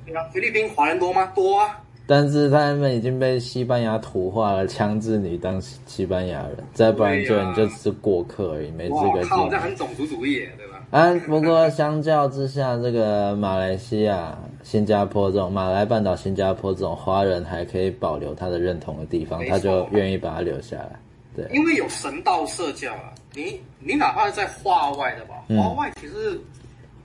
[0.04, 1.26] 对啊，菲律宾华人多吗？
[1.34, 1.78] 多啊。
[2.10, 9.30] 但是他们已经被西班牙土化了，强制你当西班牙人，再不然就你就只是过客而已，没资格进。
[9.48, 10.84] 这很种族主义，对吧？
[10.90, 20.98] 啊，不过相较之下，这个马来西亚、新加坡这种马来半岛、新加坡这种华人还可以保留他的认同的地方，他就愿意把它留下来。
[21.36, 26.40] 对，因为有神道社教啊，你你哪怕是在画外的吧，画外其实。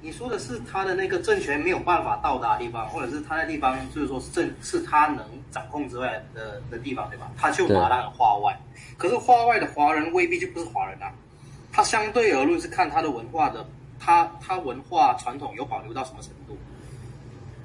[0.05, 7.31] 嗯你说的是他的那个政权没有办法到达的地方，或者是他的地方，就是说是政是他能掌控之外的的地方，对吧？
[7.35, 8.55] 他就把它划外。
[8.97, 11.11] 可是划外的华人未必就不是华人啊，
[11.71, 13.65] 他相对而论是看他的文化的，
[13.99, 16.55] 他他文化传统有保留到什么程度？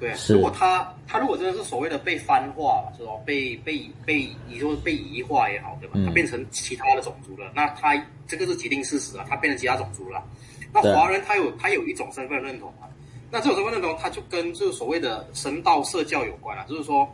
[0.01, 3.13] 对，如果他他如果真的是所谓的被番化，是吧？
[3.27, 6.01] 被被被你说被移化也好，对吧？
[6.07, 7.95] 他变成其他的种族了，那他
[8.27, 10.25] 这个是既定事实啊，他变成其他种族了。
[10.73, 12.87] 那华人他有他有一种身份认同啊，
[13.31, 17.09] 那这种身份认同，他就跟就是所谓的神道社教有关啊，就是说，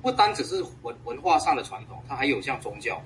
[0.00, 3.00] 不单只是文文化上的传统，它还有像宗教。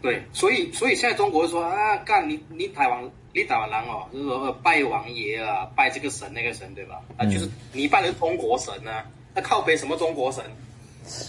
[0.00, 7.00] 对，所以所以现在中国说啊，干你你台湾你台湾人哦，就是说拜王爷啊，拜这个神那个神，对吧？
[7.16, 10.44] 啊，就是你拜的是中国神啊，那靠北什么中国神，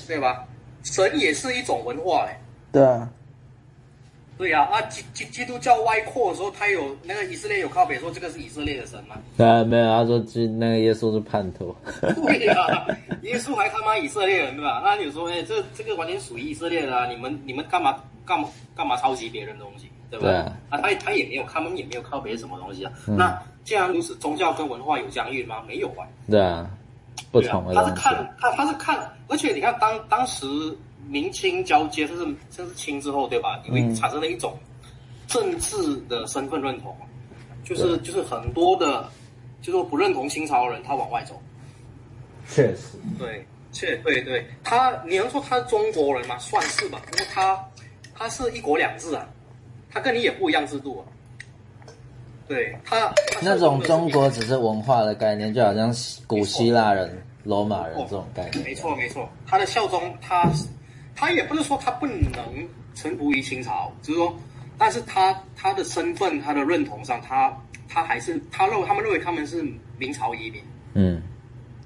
[0.07, 0.43] 对吧？
[0.83, 2.35] 神也是一种文化嘞。
[2.71, 3.09] 对啊。
[4.37, 9.15] 对呀，啊基基基督教外扩的时候，他有那个以色列有靠北说这个是以色列的神吗？
[9.37, 11.75] 对啊，没有，他说基那个耶稣是叛徒。
[12.01, 12.85] 对呀，
[13.21, 14.81] 耶稣还他妈以色列人对吧？
[14.83, 20.25] 那你说，哎，这这个完全属于以色列的啊，你们你们干嘛干嘛干嘛抄袭别人的东西，对吧？
[20.25, 22.91] 对啊，他他也没有，他们也没有靠北什么东西啊。
[23.07, 25.63] 嗯、那既然如此，宗教跟文化有疆域吗？
[25.67, 26.07] 没有啊。
[26.29, 26.69] 对啊，
[27.31, 27.83] 不同的、啊。
[27.83, 30.45] 他是看他他是看，而且你看当当时。
[31.07, 33.61] 明清交接，甚至甚至清之后，对吧？
[33.67, 34.57] 因为产生了一种
[35.27, 36.95] 政治的身份认同，
[37.63, 39.09] 就是就是很多的，
[39.61, 41.41] 就是不认同清朝的人，他往外走。
[42.49, 46.37] 确实，对，确对对，他你能说他是中国人吗？
[46.39, 47.57] 算是吧，不过他
[48.13, 49.27] 他是一国两制啊，
[49.91, 51.01] 他跟你也不一样制度啊。
[52.45, 55.93] 对他，他那种中国只是文化的概念，就好像
[56.27, 58.63] 古希腊人、罗马人这种概念。
[58.65, 60.51] 没错没错，他的效忠他。
[61.15, 62.15] 他也不是说他不能
[62.95, 64.35] 臣服于清朝，只是说，
[64.77, 67.55] 但是他他的身份、他的认同上，他
[67.87, 69.63] 他还是他认为他们认为他们是
[69.97, 70.61] 明朝移民。
[70.93, 71.21] 嗯，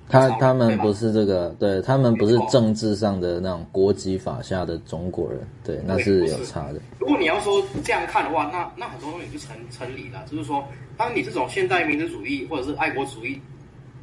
[0.10, 6.82] 他他们不是这个，对他们不是政治上的那种国籍法下的中国人，对，那是有差的。
[7.00, 10.66] 如果你要说这样看的话，那那很多东西就成成立了，就是说，
[10.98, 13.40] 当你这种现代民族主义或者是爱国主义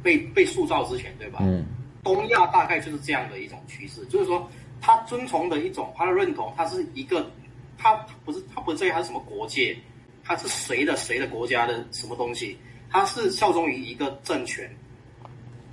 [0.01, 1.39] 被被塑造之前，对吧？
[1.41, 1.65] 嗯，
[2.03, 4.47] 东亚大概就是这样的一种趋势，就是说。
[4.81, 7.29] 他遵从的一种，他的认同，他是一个，
[7.77, 9.77] 他不是他不是这他是什么国界，
[10.23, 12.57] 他是谁的谁的国家的什么东西，
[12.89, 14.69] 他是效忠于一个政权，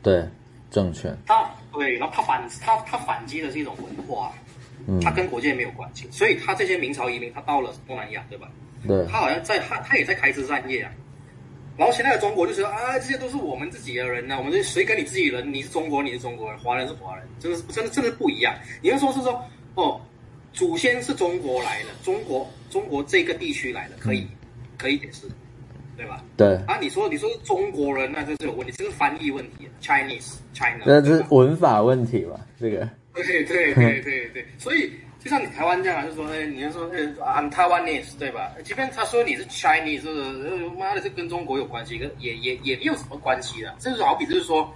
[0.03, 0.27] 对
[0.71, 4.33] 政权，他对，然后他反他他反击的是一种文化，
[4.87, 8.51] 嗯，他跟国界没有关系，所以他这些明朝移民，他到了东南亚，对吧？
[8.87, 10.93] 对，他好像在他他也在开枝散叶啊。
[11.83, 15.53] 然后现在的中国就说啊，这些都是我们自己的人呢、啊，我们这谁跟你自己人？
[15.53, 18.55] 你是中国，你是中国人，华人是华人，真的是真的真的不一样。
[18.81, 20.01] 你要说是说哦，
[20.53, 24.29] 祖先是中国来的，中国中国这个地区来的，可以、嗯、
[24.79, 25.27] 可以解释，
[25.97, 26.25] 对吧？
[26.37, 32.47] 对啊，你说你说是中国人，那这是有问题，这是翻译问题，Chinese China，那是文法问题吧？
[32.61, 34.89] 这个对对对对对对，所以。
[35.23, 36.99] 就像你台湾这样，就说，哎，你就说，哎
[37.41, 38.51] ，I'm Taiwanese，对吧？
[38.65, 40.69] 即便他说你是 Chinese，是不是？
[40.79, 43.73] 妈的，这跟中国有关系，跟也也也没有什么关系的。
[43.79, 44.69] 这就好比就是说，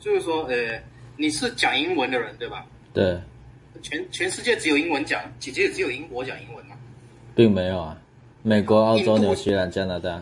[0.00, 0.80] 就是说，呃，
[1.16, 2.66] 你是讲英文的人，对吧？
[2.92, 3.16] 对。
[3.80, 6.76] 全全世界只有英文讲，姐姐只有英国讲英文嘛？
[7.34, 7.96] 并没有啊。
[8.44, 10.20] 美国、澳洲、纽西兰、加拿大，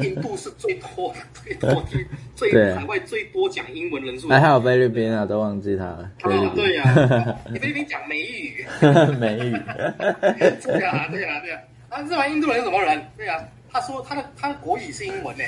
[0.00, 4.28] 印度是最多、最多、最最海外最多讲英文人数。
[4.28, 6.10] 还有菲律宾啊，都忘记他了。
[6.20, 8.66] 啊，对呀，菲律宾讲美语。
[9.18, 9.52] 美语。
[10.62, 11.58] 对呀，对呀，对呀。
[11.88, 13.02] 啊，这玩意印度人是什么人？
[13.16, 15.44] 对呀，他说他的他的国语是英文呢。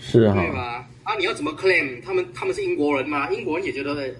[0.00, 0.34] 是啊。
[0.34, 0.88] 对吧？
[1.04, 3.30] 啊，你要怎么 claim 他们他们是英国人吗？
[3.30, 4.10] 英国人也觉得呃，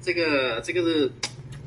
[0.00, 1.10] 这个这个是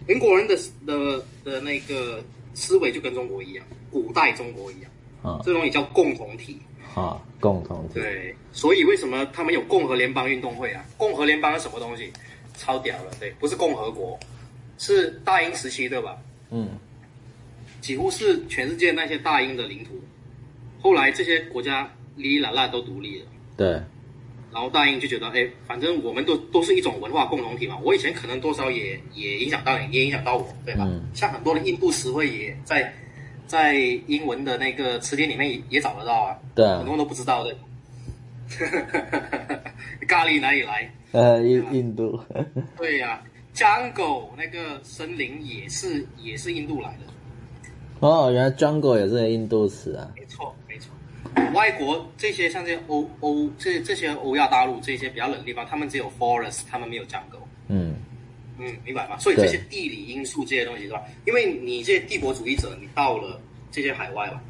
[0.08, 0.56] 英国人的
[0.88, 2.24] 的的那个。
[2.58, 4.92] 思维就跟中国一样，古代中国一样，
[5.24, 6.60] 啊，这东西叫共同体，
[6.94, 10.84] 啊，共同体，对，所以为什么他们有共和联邦运动会啊？
[10.98, 12.12] 共和联邦是什么东西？
[12.58, 14.20] 超屌了，对，不是共和国，
[14.78, 16.18] 是大英时期，对吧？
[16.50, 16.78] 嗯，
[17.80, 19.92] 几乎是全世界那些大英的领土，
[20.82, 23.82] 后来这些国家哩哩啦啦都独立了，对。
[24.52, 27.78] 然后大英就觉得，哎，反正我们都都是一种文化共同体嘛。
[27.82, 30.86] 我以前可能多少也也影响到你，也影响到我，对吧？
[30.86, 32.94] 嗯、像很多的印度词汇也在
[33.48, 33.76] 在
[34.08, 36.38] 英文的那个词典里面也，也找得到啊。
[36.54, 37.56] 对啊，很多人都不知道的。
[40.08, 40.90] 咖喱哪里来？
[41.12, 42.20] 呃，印印度。
[42.78, 43.24] 对呀、啊、
[43.56, 47.06] ，jungle 那个森林也是也是印度来的。
[48.02, 50.12] 哦，原来 jungle 也是印度词啊。
[50.16, 50.54] 没错。
[51.54, 57.44] 外国这些像这些欧欧这这些欧亚大陆这些比较冷的地方，他们只有 forest，他们没有 jungle。
[57.68, 57.96] 嗯
[58.58, 59.18] 嗯，明白吗？
[59.18, 61.02] 所以这些地理因素这些东西是吧？
[61.26, 63.42] 因为你这些帝国主义者，你到了
[63.72, 64.42] 这些海外吧，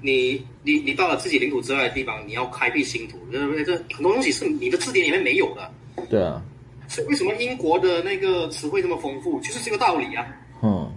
[0.00, 3.64] 你你你到了自己领土之外的地方，你要开辟新土，对不对？
[3.64, 5.72] 这很多东西是你的字典里面没有的。
[6.08, 6.42] 对啊。
[6.88, 9.40] 所以为什么英国的那个词汇这么丰富？
[9.40, 10.26] 就是这个道理啊。
[10.62, 10.92] 嗯。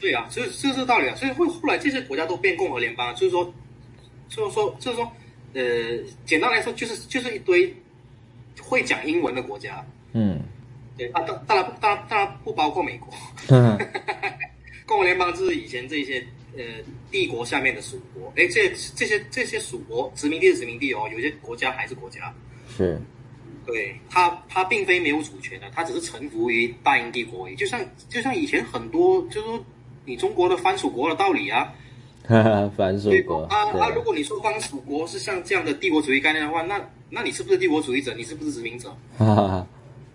[0.00, 1.14] 对啊，所以就是这个道理啊。
[1.14, 3.52] 所以会后来这些国家都变共和联邦，就是说。
[4.30, 5.10] 就是说，就是说，
[5.54, 5.62] 呃，
[6.26, 7.74] 简单来说，就是就是一堆
[8.60, 9.82] 会讲英文的国家。
[10.12, 10.38] 嗯，
[10.98, 13.08] 对啊，当当然当然当然不包括美国。
[13.48, 13.78] 嗯，
[14.84, 16.22] 共和联邦就是以前这些
[16.56, 16.64] 呃
[17.10, 22.34] 帝国下面的属国，哎，这这些这些属国殖民地是殖民地哦，有些国家还是国家。
[22.76, 23.00] 是。
[23.64, 27.54] 对它它并非没有主权的，它只是臣服于大英帝国而已。
[27.54, 29.62] 就像就像以前很多，就是说
[30.06, 31.70] 你中国的藩属国的道理啊。
[32.26, 33.42] 哈哈，藩属国。
[33.44, 33.90] 啊啊！
[33.94, 36.80] 如果你说藩属国是像这样的帝国主义概念的话，那
[37.10, 38.14] 那你是不是帝国主义者？
[38.14, 38.90] 你是不是殖民者？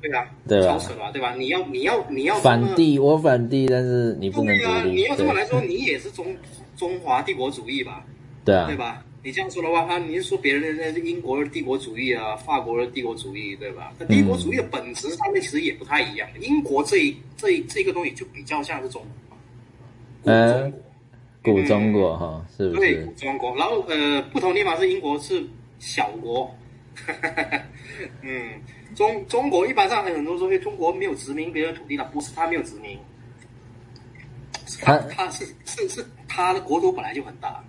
[0.03, 0.67] 对啊，对吧？
[0.67, 1.33] 超扯了，对吧？
[1.35, 4.65] 你要你要你要反帝，我反帝，但是你不能独立。
[4.65, 6.35] 啊、你要这么来说，你也是中
[6.75, 8.05] 中华帝国主义吧？
[8.43, 9.01] 对啊，对吧？
[9.23, 13.93] 你这样说的话，他你是说别人的那是英国的帝国主义啊，法国的帝国主义，对吧？
[13.97, 16.27] 那帝国主义的本质上面其实也不太一样。
[16.41, 19.01] 英国这一这一这个东西就比较像是中
[20.23, 20.69] 国，呃，
[21.41, 22.79] 古中国哈，是不是？
[22.81, 23.55] 对，古中国。
[23.55, 25.41] 然后呃，不同地方是英国是
[25.79, 26.53] 小国，
[28.21, 28.49] 嗯。
[28.95, 32.97] 中中国一般上很多东西，中国没有殖民别的土地的，不是他没有殖民，
[34.81, 37.63] 他他是是是他的国土本来就很大，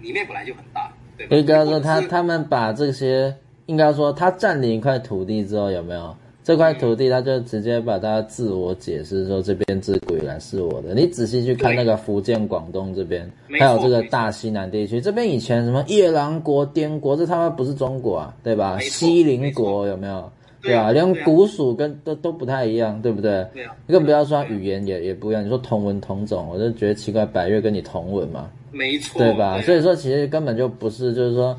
[0.00, 1.36] 里面本来就很大，对吧？
[1.36, 3.34] 应该说他他们把这些，
[3.66, 10.94] 应该说他占领一块土地之后，有没有这块土地，他就直接把它自我解释说这边自古以来是我的。
[10.94, 18.78] 你仔细去看那个福建、广东这边，还有这个大西南地区，这边以前什么夜郎国、滇国，这他妈不是中国啊，对吧？
[18.80, 20.30] 西邻国有没有？
[20.64, 23.46] 对啊，连古属跟都都不太一样，对不对？
[23.52, 25.44] 对啊，更不要说语言也也不一样。
[25.44, 29.60] 你说同文同种，我就觉得奇怪，百越跟你同文嘛，没错，对吧？
[29.62, 31.58] 所以说其实根本就不是，就是说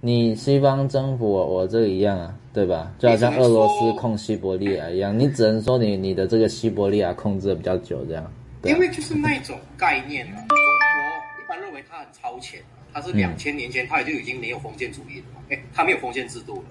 [0.00, 2.92] 你西方征服我，我这个一样啊，对吧？
[2.98, 8.32] 就好像俄罗斯控西伯利亚一样，你只能说你你的这个西伯利亚控制的比较久，这样。
[8.64, 12.60] 因为就是那种概念啊，中国一般认为它很超前，
[12.92, 16.62] 它是两千年前它也就已经没有封建主义了，哎，它没有封建制度了。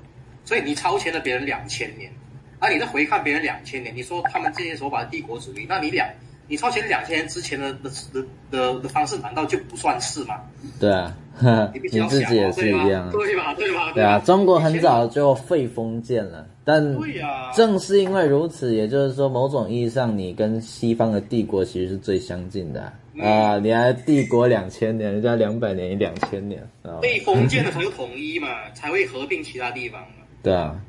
[0.45, 2.11] 所以你超前了别人两千年，
[2.59, 6.07] 啊，你再回看别人两千年，你说他们这些手法的帝国主义，那你两
[6.47, 10.35] 你超前两千年之前的的的的的方式，难道就不算是吗？
[10.79, 13.53] 对啊，呵 你，你自己也是一样，对吧？
[13.57, 13.91] 对吧？
[13.93, 16.83] 对啊，中国很早就废封建了，但
[17.55, 26.67] 正是因为如此，也就是说，某种意义上，你跟西方的帝国其实是最相近的啊，你还帝国两千年，人家两百年，两千年，
[26.99, 30.03] 被封建的才有统一嘛，才会合并其他地方。
[30.41, 30.79] 对啊，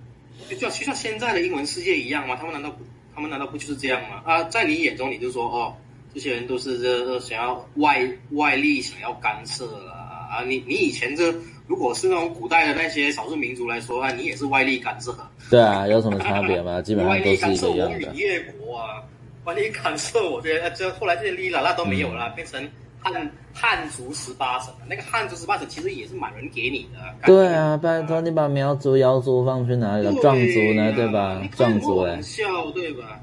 [0.49, 2.37] 就就像现在的英文世界一样吗？
[2.37, 2.85] 他们难道不，
[3.15, 4.23] 他们难道不就是这样吗？
[4.25, 5.75] 啊，在你眼中，你就说哦，
[6.15, 10.45] 这些人都是这想要外外力想要干涉啊啊！
[10.47, 11.35] 你你以前这
[11.67, 15.13] 如果是那种古代的那些少数民族来说啊，你也是外力干涉。
[15.51, 16.81] 对啊，有什么差别吗？
[16.83, 17.53] 基本上都是一样的。
[17.53, 19.03] 外力干涉我闽越国啊，
[19.45, 22.69] 外力干涉我这些这后来这些哩啦啦都没有了，嗯、变成。
[23.03, 26.99] 汉汉族十八省，那个汉族十八省其实也是满人给你的。
[27.27, 30.13] 对啊，拜托你把苗族、瑶族放去哪里了？
[30.21, 30.93] 壮族呢？
[30.93, 31.43] 对吧？
[31.57, 32.13] 壮族哎。
[32.13, 33.19] 玩笑对吧？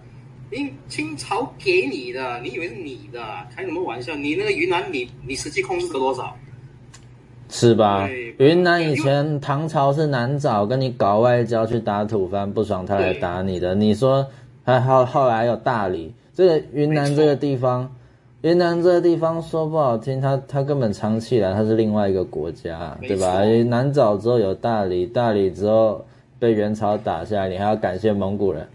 [0.49, 3.21] 你清朝给你的，你以为是你的？
[3.55, 4.15] 开什么玩笑？
[4.15, 6.35] 你那个云南，你你实际控制了多少？
[7.49, 8.09] 是吧？
[8.39, 13.75] 云南以前唐朝是南诏跟你搞外交去打吐蕃，不爽他来打你的。
[13.75, 14.25] 你说
[14.63, 17.93] 还好后来有大理，这个云南这个地方。
[18.47, 23.43] 云南这个地方说不好听，它它根本长期以来它是另外一个国家，对吧？
[23.67, 26.05] 南诏之后有大理，大理之后
[26.39, 28.65] 被元朝打下来，你还要感谢蒙古人。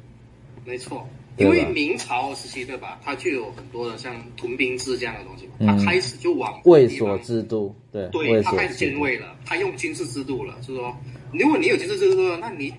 [0.66, 1.02] 没错，
[1.38, 3.00] 因为明朝时期对吧？
[3.02, 10.94] 它就有很多的像屯兵制这样的东西，它开始就往卫所制度，对，对，它开始建卫了，它用军事制度了，就是说，
[11.32, 12.70] 如果你有军事制度，那你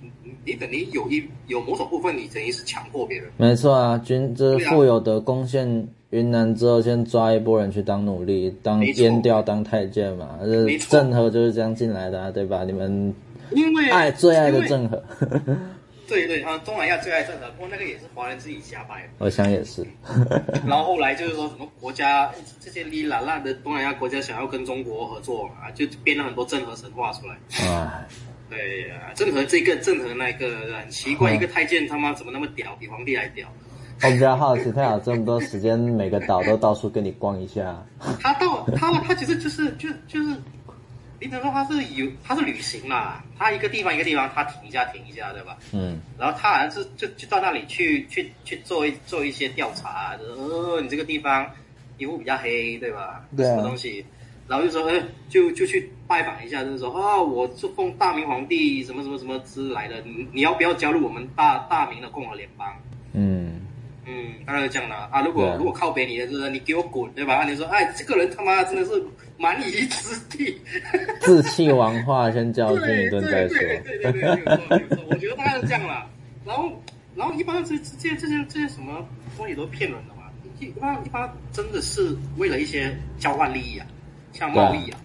[0.45, 3.32] 你等于有一有某种部分你等于是强迫别人。
[3.36, 5.88] 没错啊，军这富有的贡献。
[6.13, 10.38] 云南之后，先抓一波人去当奴隶，当阉掉当太监嘛。
[10.45, 12.63] 这郑和就是这样进来的，啊，对吧？
[12.63, 13.12] 你们
[13.49, 15.04] 因为爱最爱的郑和，
[16.08, 19.10] 对对啊，东南亚最爱郑和，不过那个也是华人自己瞎掰。
[19.17, 19.84] 我想也是。
[20.67, 27.34] 然后后来就是说什么国家这些哩啦啦的东南亚国家想要跟中国合作嘛，就编了很多郑和神话出来。
[27.67, 28.06] 啊，
[28.52, 30.47] 对呀，郑和这个郑和那个
[30.80, 33.48] 很奇怪，一个太监他妈怎么那么屌，比皇帝还屌？
[34.02, 37.81] 我比较好奇，他有这么多时间，每个岛都到处跟你逛一下。
[38.19, 40.35] 他到他他其实就是就就是，
[41.21, 45.58] 你等于说他是有他是旅行嘛，他一个地方一个地方他停一下停一下，对吧？
[45.71, 46.02] 嗯。
[46.17, 51.50] 然后他好像是就就到那里去去去做一做一些调查，就是哦，你这个地方
[51.98, 53.23] 皮肤比较黑，对吧？
[53.37, 53.46] 对。
[53.46, 54.06] 什么东西？
[54.46, 62.67] 然后就说，哎，就就去拜访一下，就是说，哦，我是奉大明皇帝什么什么什么之来的，你你要不要加入我们大大明的共和联邦？
[63.13, 63.62] 嗯。
[64.06, 65.21] 嗯，当然是这样的啊。
[65.21, 67.35] 如果如果靠北你的，就是你给我滚，对吧？
[67.35, 69.04] 啊，你说，哎，这个人他妈真的是
[69.37, 70.60] 蛮夷之地，
[71.21, 73.58] 自弃王化，先教训一顿再说。
[73.58, 76.06] 对对对对对，没错没错，我觉得大概是这样啦。
[76.45, 76.69] 然后
[77.15, 79.06] 然后一般这这些这些这些什么
[79.37, 80.23] 东西都是骗人的嘛。
[80.60, 83.85] 一般一般真的是为了一些交换利益啊，
[84.31, 84.99] 像贸易啊，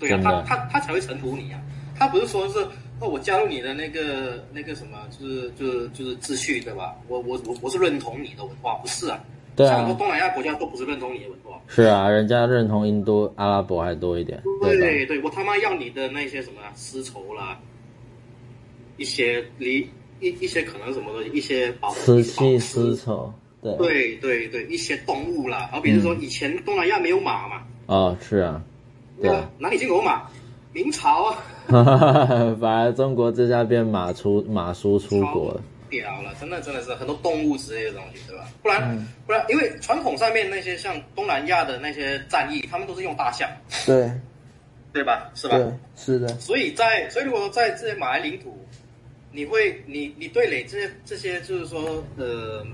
[0.00, 1.60] 对啊，他他他才会臣服你啊，
[1.96, 2.66] 他不是说是
[3.00, 6.94] 哦，我加入你的那个那个什么，就是就是就是秩序对吧？
[7.08, 9.18] 我我我我是认同你的文化，不是啊。
[9.56, 11.60] 对啊，很多东南亚国家都不是认同你的文化。
[11.66, 14.40] 是啊，人家认同印度、阿拉伯还多一点。
[14.62, 17.58] 对对，对，我他妈要你的那些什么丝绸啦，
[18.96, 19.80] 一些离
[20.20, 27.62] 一一些可能什么的一些保瓷器、丝绸，对对对对，一些动物啦，好比如说以前东南亚没有马嘛。
[27.86, 28.62] 哦，是啊，
[29.20, 30.22] 对啊，哪里进口马？
[30.72, 31.38] 明朝啊。
[32.60, 35.62] 反而中国这下变马出马输出国了。
[35.88, 38.44] 屌了，真的真的是很多动物之类的东西，对吧？
[38.62, 43.50] 不然、嗯、不然，因为传统上面那些像东南亚的那些战役，他们都是用大象，
[43.84, 44.08] 对，
[44.92, 45.30] 对吧？
[45.34, 45.56] 是吧？
[45.56, 46.28] 对，是的。
[46.38, 48.56] 所以在所以如果说在这些马来领土，
[49.32, 52.64] 你会你你对垒这些这些就是说呃，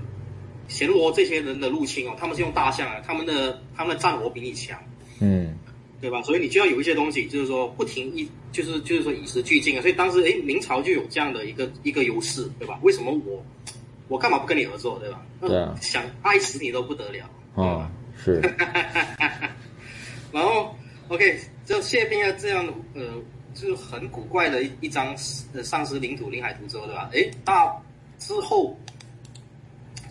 [0.69, 4.79] 暹罗这些人的入侵哦，他们是用大象啊，他们的他们的战火比你强，
[5.21, 5.57] 嗯。
[5.99, 6.21] 对吧？
[6.21, 9.81] 所以你就要有一些东西，就是说不停一，就是就是说与时俱进啊。
[9.81, 12.79] 所以当时哎，明朝就有这样的一个一个优势，对吧？
[12.83, 13.43] 为什么我
[14.07, 15.25] 我干嘛不跟你合作，对吧？
[15.41, 17.29] 对啊，想爱死你都不得了。
[17.55, 17.89] 哦，
[18.23, 18.39] 是。
[20.31, 20.75] 然后
[21.07, 23.01] ，OK，就谢彬啊，这样呃，
[23.55, 25.15] 就是很古怪的一一张
[25.53, 27.09] 呃丧失领土、领海图之后，对吧？
[27.13, 27.83] 哎，到
[28.19, 28.77] 之后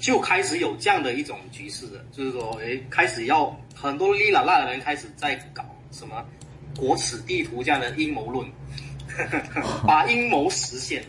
[0.00, 5.64] 就开始有这样的一种局势了，就是说，哎，开始要很多哩啦啦的人开始在搞。
[5.96, 6.22] 什么
[6.78, 8.46] 国耻地图这样的阴谋论，
[9.86, 11.02] 把阴谋实现。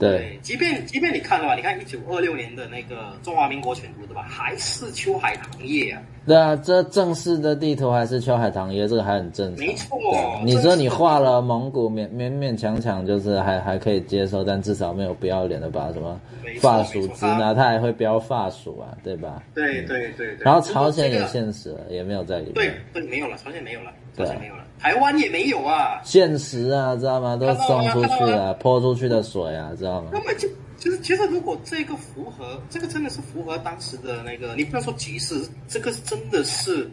[0.00, 4.22] 对，即便即便你看的话，你看一九二六年的那个中华民国全图，对吧？
[4.22, 6.02] 还是秋海棠叶啊。
[6.26, 9.66] 对啊，这正式的地图还是秋海棠叶，这个还很正常。
[9.66, 9.98] 没错，
[10.44, 16.18] 你说你画了蒙古勉勉勉强强就是还还可以接受，但至少没有不要脸的把什么
[16.60, 19.42] 发属支那，他还会标发属啊，对吧？
[19.54, 20.38] 对对对对。
[20.40, 22.54] 然后朝鲜也现实了，也没有在里面。
[22.54, 24.59] 对对，没有了，朝鲜没有了，朝鲜没有了。
[24.80, 27.36] 台湾也没有啊，现实啊，知道吗？
[27.36, 30.10] 都送出去了，泼出去的水啊，知道吗？
[30.10, 36.90] 根本就其实，其实如果这个符合，这个真的是符合当时的那个，你不要说局势，这个真的是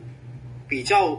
[0.68, 1.18] 比较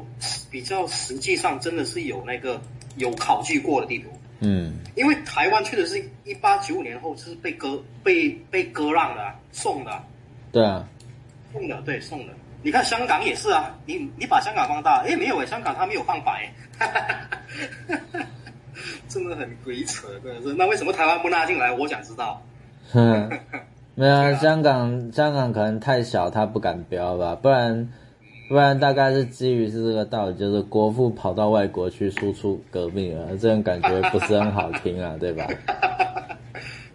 [0.51, 2.61] 比较，实际上真的是有那个
[2.97, 4.11] 有考据过的地图。
[4.41, 9.91] 嗯，因为台湾确实是一八九五年后就是被割被被割让的，送的。
[10.53, 10.87] 对啊，
[11.53, 12.33] 送的，对，送的。
[12.69, 17.01] 你看香港也是啊，你你把香港放大，哎，没有哎，香港它没有放白，哈哈
[18.13, 18.21] 哈
[19.09, 20.53] 真的很鬼扯，真的是。
[20.53, 21.73] 那为什么台湾不拉进来？
[21.73, 22.43] 我想知道。
[22.93, 23.31] 哼，
[23.95, 27.89] 没有啊，香港香港可能太小，他不敢标吧，不然
[28.51, 35.47] 不然大概是基于是这个道理，就是国父跑到外国去输出革命啊，这种感觉不是很好听啊，对吧？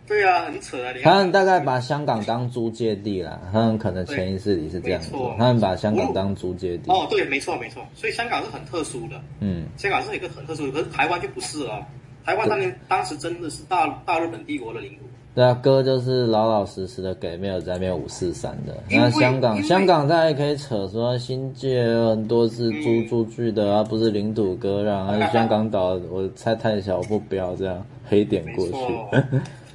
[0.05, 0.91] 对啊，很扯啊！
[1.03, 6.91] 他们大概把香港当租界地啦，他们可能潜意识里是这样子，他们把香港当租界地。
[6.91, 9.19] 哦，对，没错没错，所以香港是很特殊的。
[9.39, 11.85] 嗯，香港是一个很特殊的，可是台湾就不是了。
[12.25, 14.99] 台湾当年当时真的是大大日本帝国的领土。
[15.35, 18.75] 对啊，哥就是老老实实的给，没有在那边五四三的。
[18.91, 28.73] 那香港香港大家可以扯说新界很多是租出去的啊，不是领土割让，而且 香港岛我猜太小，我不标这样黑点过去。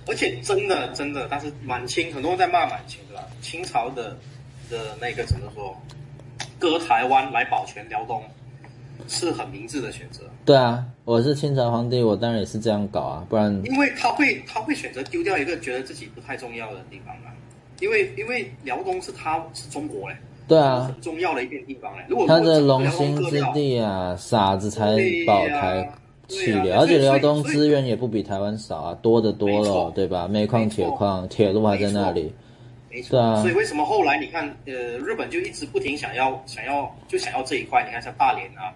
[0.09, 3.23] 而且真的真的，但是满清很多人在骂满清，对吧？
[3.43, 4.17] 清朝的
[4.71, 5.77] 的那个怎么说，
[6.59, 8.23] 割台湾来保全辽东，
[9.07, 10.23] 是很明智的选择。
[10.47, 17.29] 对啊，我是清朝皇帝，我当然也是这样搞啊，不然因为他会他会选择丢掉一个觉得自己不太重要的地方啊，
[17.81, 20.17] 因为因为辽东是他是中国嘞，
[20.49, 22.05] 对啊，很重要的一片地方嘞。
[22.09, 24.97] 如果他的龙兴之地啊，傻子才
[25.27, 25.93] 保台。
[26.29, 30.29] 气流，而且辽东资源也不比台湾少啊，多得多了，对吧？
[30.29, 32.33] 煤矿、铁矿、铁路还在那里，
[32.91, 33.19] 没错。
[33.19, 37.83] 啊，所以为什么后来你看，呃，日本就一直不停想要想要就想要这一块？
[37.85, 38.71] 你看像大连啊、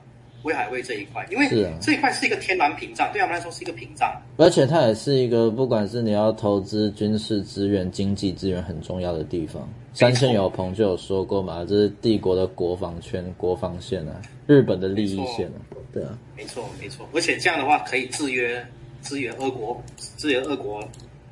[0.44, 1.46] 威海卫这一块，因为
[1.78, 4.10] 这一块是一个天然屏障，对他们来说是一个屏障。
[4.38, 9.68] 而且它也是一个，不管是你要投资军事资源、经济资源很重要的地方。
[9.92, 15.60] 三线有朋就有说过嘛，这是帝国的国防圈、国防线啊，日本的利益线啊。
[15.92, 18.66] 对啊，没错没错，而且这样的话可以制约
[19.02, 19.82] 制约俄国，
[20.16, 20.82] 制约俄国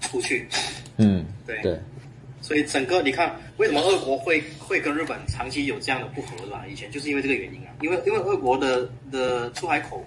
[0.01, 0.47] 出去。
[0.99, 1.79] 嗯，对对，
[2.43, 6.65] 所以整个你看，为什么俄国会会跟日本长期有这样的不和，是吧？
[6.69, 10.05] 以前就是因为这个原因啊，因为因为俄国的的出海口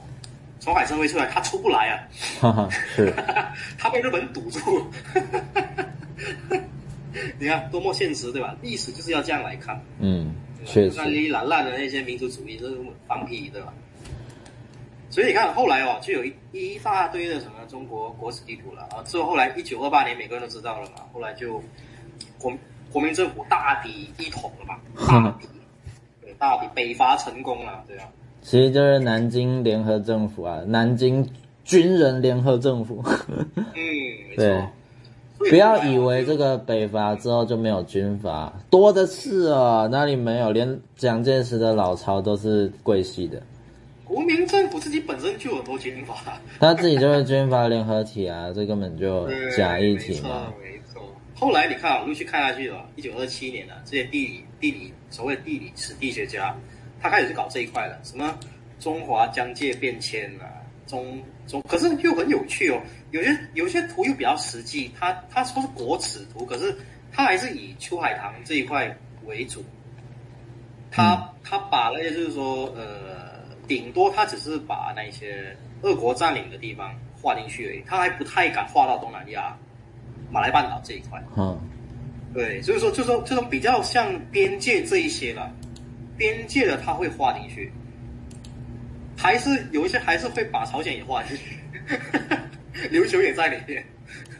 [0.59, 2.07] 从海参崴出来，它出不来啊，
[2.39, 3.11] 哈哈，是，
[3.77, 4.59] 它被日本堵住。
[7.39, 8.55] 你看多么现实，对吧？
[8.61, 9.79] 历史就是要这样来看。
[9.99, 10.33] 嗯，
[10.65, 10.95] 确实。
[10.97, 12.77] 那哩哩啦啦的那些民族主义都是
[13.07, 13.73] 放屁，对吧？
[15.13, 19.03] 所以你看，后来哦，就有一一大堆的什么中国国史地图了啊。
[19.05, 21.03] 之后后来一九二八年，每个人都知道了嘛。
[21.13, 21.61] 后来就
[22.39, 22.51] 国
[22.91, 24.79] 国民政府大敌一统了嘛？
[25.07, 25.47] 大抵，
[26.19, 28.09] 对，大敌，北伐成功了，对啊。
[28.41, 31.29] 其实就是南京联合政府啊，南京
[31.63, 33.03] 军人联合政府。
[33.55, 34.43] 嗯，没错。
[34.43, 40.51] 对，不要以为这个北伐之后就没有军阀，多的是啊，哪里没有？
[40.51, 43.39] 连蒋介石的老巢都是桂系的。
[44.05, 50.53] 国民政府自己本身就有很多军阀，他自己就是军阀联合体啊， 这根本就假议题嘛。
[50.61, 51.15] 没错，没错。
[51.35, 56.55] 后来你看啊，陆续看下去了，一九二七年了，这些地理、地理所谓地理史地学家。
[57.01, 58.37] 他开始去搞这一块了，什么
[58.79, 60.47] 中华疆界变迁啊，
[60.87, 62.81] 中中，可是又很有趣哦。
[63.11, 66.73] 有些有些图又比较实际，他他说是国耻图，可是
[67.11, 68.95] 他还是以秋海棠这一块
[69.25, 69.61] 为主。
[70.89, 73.32] 他他把那些就是说，呃，
[73.67, 79.55] 顶多他只是把那些俄国占领的地方划进去而已，他还不太敢划到东南亚、
[80.31, 81.23] 马来半岛这一块。
[81.37, 81.59] 嗯，
[82.33, 85.51] 对，所以说就说这种比较像边界这一些了。
[86.15, 87.71] 边界的他会划进去，
[89.17, 91.57] 还是有一些还是会把朝鲜也划进去，
[92.95, 93.83] 琉球也在里面。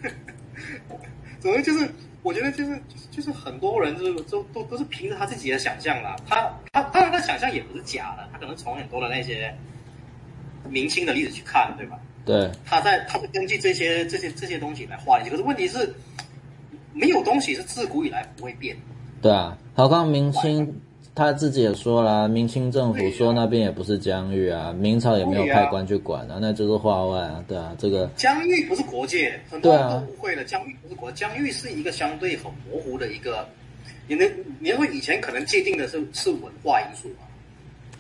[1.42, 1.90] 总之就是，
[2.24, 6.16] 我觉得就是就是很多人就是都都都是凭着他自己的想象啦。
[6.26, 9.54] 他他当然他想象也不是假的，他可能从很多的那些
[10.70, 12.00] 明星的例子去看，对吧？
[12.26, 12.50] 对。
[12.66, 15.30] 他在他会根据这些这些这些东西来画一些。
[15.30, 15.94] 可是问题是，
[16.94, 18.76] 没有东西是自古以来不会变。
[19.22, 20.82] 对啊，好刚明清。
[21.16, 33.48] 他自己也说了，明清政府说那边也不是疆域啊，明朝也没有派官去管啊，那就是话外啊，对啊，这个疆域不是国界，很多人都误会了，疆域不是国，疆域是一个相对很模糊的一个，
[34.08, 34.28] 你能，
[34.60, 37.23] 你会以前可能界定的是是文化因素嘛。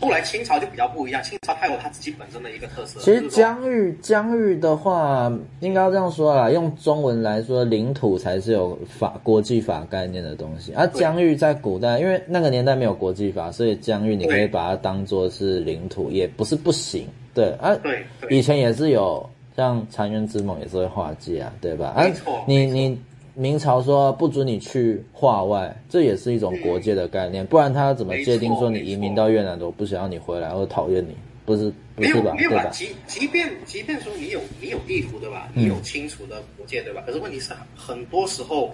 [0.03, 2.99] 后来清朝就比较不一样，清朝它有它自己本身的一个特色。
[2.99, 5.31] 其实疆域疆域的话，
[5.61, 10.73] 应该要这样说啦，用中文来说，领土才是有法国际法概念的东西。
[10.75, 17.07] 而、啊、疆域在古代，因为那个年代没有国际法，所以疆域你可以把它当做是领土，也不是不行。
[17.33, 21.93] 对啊，对，以前也是有像残垣之盟也是会划界啊，对吧？
[21.95, 22.05] 啊，
[22.45, 23.01] 你你。
[23.35, 32.33] 明朝说不准你去化外，这也是一种国界的概念，不然他怎么界定说你移民到越南的，我不想要你回来，或讨厌你，不是不是吧？
[32.35, 32.69] 没有没有吧？
[32.71, 35.49] 即即便即便说你有你有地图对吧？
[35.55, 37.01] 你有清楚的国界对吧？
[37.07, 38.71] 可是问题是很多时候，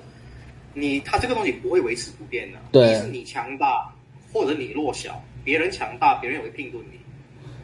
[0.74, 3.90] 你他这个东西不会维持不变的，对，是你强大
[4.34, 7.00] 或者你弱小，别人强大，别人也会并吞你。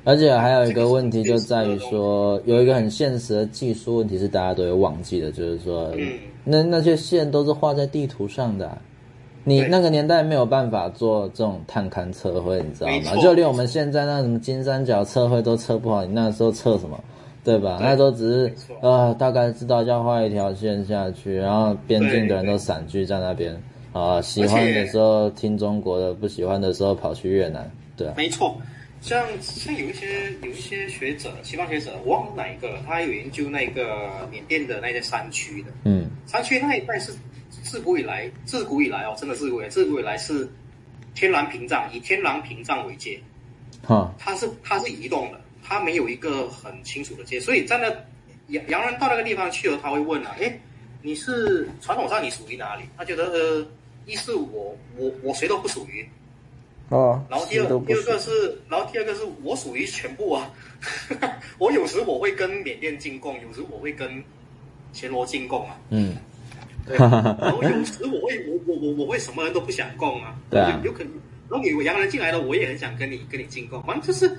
[0.06, 5.94] 而且还有一个问题就在于说，有一个很现实的技术问题是大家都有忘记的，就是说。
[6.46, 8.78] 嗯那那些线都是画在地图上的，啊，
[9.44, 13.22] 你那个年代没有办法做这种探勘测绘，你知道吗？
[13.22, 17.00] 就连我们现在那什么金三角测绘都测不好，你那时候测什么，
[17.44, 17.78] 对吧？
[17.80, 23.56] 对，那时候只是呃大概知道要画一条线下去，然后边境的人都散居在那边
[23.94, 28.56] 啊，喜欢的时候听中国的，不喜欢的时候跑去越南，对啊，没错。
[29.06, 37.14] 像像有一些有一些学者，西方学者，我忘了哪一个了，他有研究那个缅甸的那些山区的，嗯，山区那一带是
[37.62, 40.50] 自古以来，自古以来哦，真的自古以来，自古以来是
[41.14, 43.22] 天然屏障，以天然屏障为界，
[43.84, 47.96] 哈，它是它是移动的，它没有一个很清楚的界，所以在那
[48.48, 50.60] 洋洋人到那个地方去了，他会问啊，诶，
[51.04, 52.82] 你是传统上你属于哪里？
[52.98, 53.68] 他觉得呃，
[54.08, 56.04] 一是我我我谁都不属于。
[56.90, 60.52] 哦，然后第二第二个是，然后第二个是我属于全部啊，
[61.58, 64.24] 我有时我会跟缅甸进贡，有时我会跟
[64.94, 66.16] 暹罗进贡啊，嗯，
[66.86, 71.12] 对，然后有时我会我我我我会什么人都不想供啊， 对啊，有可能，
[71.50, 74.32] 然后有洋人进来了，我也很想跟你跟你进贡，反正就是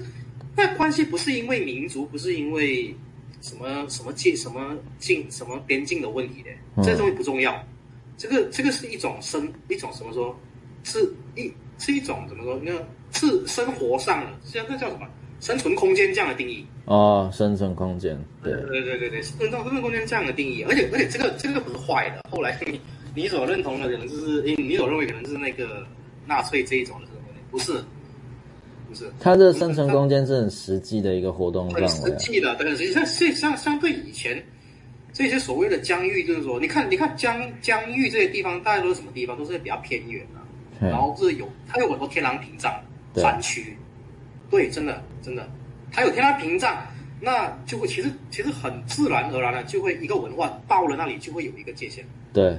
[0.54, 2.94] 那关系不是因为民族，不是因为
[3.40, 7.60] 什么什么界什么境什么边境的问题的，嗯、这东西不重要，
[8.16, 10.38] 这个这个是一种生一种什么说，
[10.84, 11.52] 是一。
[11.78, 12.60] 是一种怎么说？
[12.62, 12.72] 那
[13.12, 15.06] 是生活上的，像那叫什么
[15.40, 22.22] 生存空间这样的定义哦，生存空间，对对对对对，生存生存空间这样的定义，而且而且这个这个不是坏的。
[22.30, 22.80] 后来你
[23.14, 25.86] 你所认同的可能就是，诶，你所认为可能是那个
[26.26, 27.08] 纳粹这一种的，
[27.50, 27.72] 不是
[28.88, 34.42] 不是，它这个生存空间是很实际的一个活动范围，很实际的，对，实际上相相相对以前
[35.12, 39.36] 这些所谓的疆域，就是说，你看你看疆疆域这些地方，大概都是什么地方？
[39.36, 40.40] 都是比较偏远的。
[40.80, 42.74] 然后是有，它有很多天然屏障
[43.14, 43.76] 山区，
[44.50, 45.48] 对，真的真的，
[45.92, 46.86] 它有天然屏障，
[47.20, 52.04] 那就会其实其实很自然而然的就会一个文化到了那里就会有一个界限。
[52.32, 52.58] 对，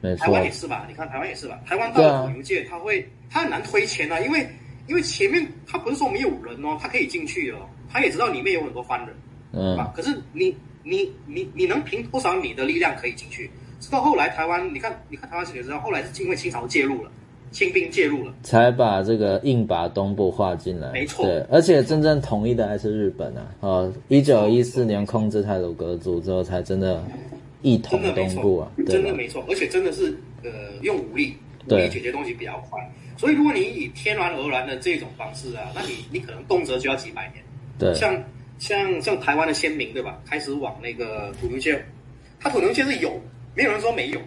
[0.00, 0.26] 没错。
[0.26, 0.84] 台湾也是吧？
[0.88, 1.58] 你看台湾也是吧？
[1.66, 4.46] 台湾到了旅游界，它会它很难推前啊，因为
[4.86, 9.16] 因为前面它不是说没有人哦，它可以进去哦，它也知道里面有很多番人，
[9.52, 13.50] 嗯，啊，可是你你你你能凭多少你的力量可以进去？
[13.80, 17.10] 直到后来台湾，你看，你看台湾史也知道，后来是因为清朝介入了，
[17.54, 20.90] 清兵介入了，才把这个硬把东部划进来。
[20.90, 23.54] 没错，对，而且真正统一的还是日本啊！
[23.60, 27.02] 哦，一九一四年控制太鲁阁族之后，才真的
[27.62, 30.50] 一统东部啊，真的没错，而且真的是呃
[30.82, 31.32] 用武力
[31.70, 32.78] 武力解决东西比较快。
[33.16, 37.44] 所以如果你以天然而然的这种方式啊，那你你可能动辄就要几百年。
[37.78, 38.20] 对，像
[38.58, 40.20] 像像台湾的先民对吧？
[40.26, 41.80] 开始往那个土牛界，
[42.40, 43.12] 他土牛界是有。
[43.56, 44.18] 没有人说没有，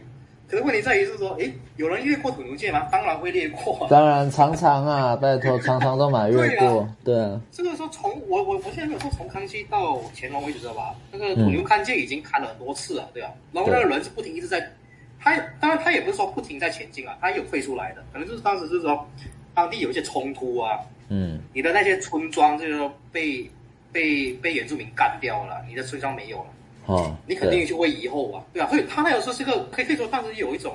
[0.49, 2.87] 可是问题在于是说，诶，有人越过土牛界吗？
[2.89, 3.87] 当然会越过，啊。
[3.89, 6.87] 当然常常啊， 拜托，常常都买越过。
[7.03, 7.41] 对啊。
[7.51, 10.95] 这个说从我我我现在没有说从康熙到乾隆为止，知道吧？
[11.11, 13.29] 那个土牛勘界已经勘了很多次了，对啊。
[13.51, 14.71] 然后那个人是不停一直在，
[15.19, 19.05] 他当然他也不是说不停在前进啊，他有退出来的，可能就是当时是说
[19.53, 20.79] 当地有一些冲突啊，
[21.09, 23.51] 嗯，你的那些村庄就是说被
[23.91, 26.45] 被被原住民干掉了，你的村庄没有了。
[26.87, 30.73] 哦，你肯定就会以后啊，对啊，所以他那个时候是个可以可以说当时有一种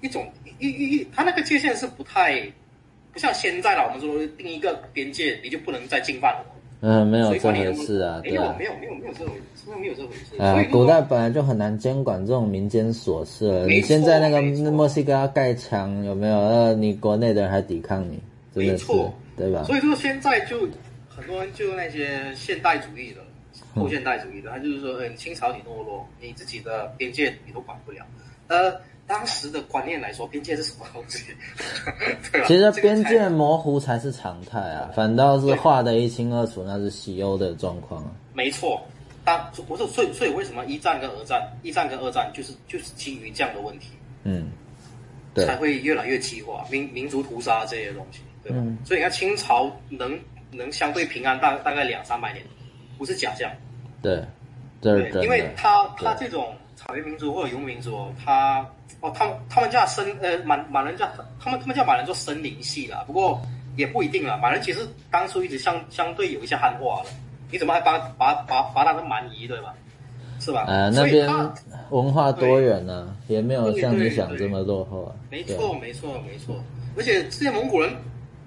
[0.00, 2.42] 一种一一一，他那个界限是不太
[3.12, 6.44] 不像现在了，我们说定一个边界，你就不能再进犯了。
[6.84, 10.42] 嗯，没有这回事啊，没有没有没有没有这回事，没有这回事？
[10.42, 13.66] 啊，古代本来就很难监管这种民间琐事了。
[13.66, 14.42] 你现在那个
[14.72, 16.36] 墨西哥要盖墙，有没有？
[16.36, 18.20] 呃，你国内的人还抵抗你，
[18.52, 18.86] 真的是，
[19.36, 19.62] 对吧？
[19.62, 20.68] 所以说现在就
[21.08, 23.20] 很多人就那些现代主义的。
[23.74, 28.04] 后现代主义的，他就是说，嗯，清朝你懦弱，你自己的边界你都管不了。
[28.48, 28.74] 呃，
[29.06, 31.24] 当时的观念来说，边界是什么东西？
[32.30, 32.44] 对？
[32.44, 38.10] 其实边界模糊才是常态啊，反倒是画的一清二楚，那是西欧的状况啊。
[38.34, 38.82] 没错，
[39.24, 43.88] 当不是，所以所以为什么一战跟二战，一战跟二战就是就是基于这样的问题，
[44.24, 44.50] 嗯，
[45.32, 48.58] 对，才会越来越激化，民民族屠杀这些东西，对吧？
[48.60, 50.18] 嗯，所以你看清朝能
[50.50, 52.44] 能相对平安大大概两三百年。
[52.98, 53.50] 不是假象，
[54.00, 54.22] 对，
[54.80, 58.64] 对，因为他他这种草原民族或者游牧民族，他
[59.00, 61.08] 哦，他们他们叫森呃满满人叫
[61.40, 63.40] 他们他们叫满人做森林系啦，不过
[63.76, 64.80] 也不一定啦，满人其实
[65.10, 67.10] 当初一直相相对有一些汉化了，
[67.50, 69.74] 你怎么还把把把把他们蛮夷对吧？
[70.38, 70.64] 是吧？
[70.66, 71.28] 呃，那边
[71.90, 75.14] 文化多元呢、啊，也没有像你想这么落后啊。
[75.30, 76.56] 没错，没错，没错，
[76.96, 77.90] 而且这些蒙古人。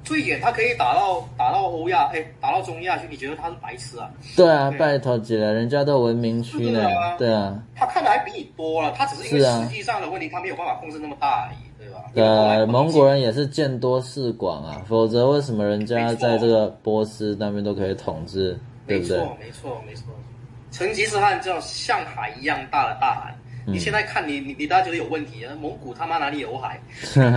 [0.06, 4.10] 最远他可以打到打到欧亚，哎，打到中亚去，你觉得他是白痴啊？
[4.38, 6.88] 对啊，拜托姐了，人家都文明区呢，
[7.18, 7.60] 对啊。
[7.76, 12.02] 他看的还比你多了，他只是因为实际上的问题，他没有办法控制那么大而已，对吧？
[12.14, 19.18] 对，蒙古人也是见多识广啊，否则为什么人家在这个波斯那边都可以统治，对不对？
[19.18, 20.04] 没错，没错，没错。
[20.72, 23.36] 成吉思汗叫像海一样大的大海。
[23.68, 25.52] 你现在看你你你大家觉得有问题啊？
[25.60, 26.80] 蒙古他妈哪里有海？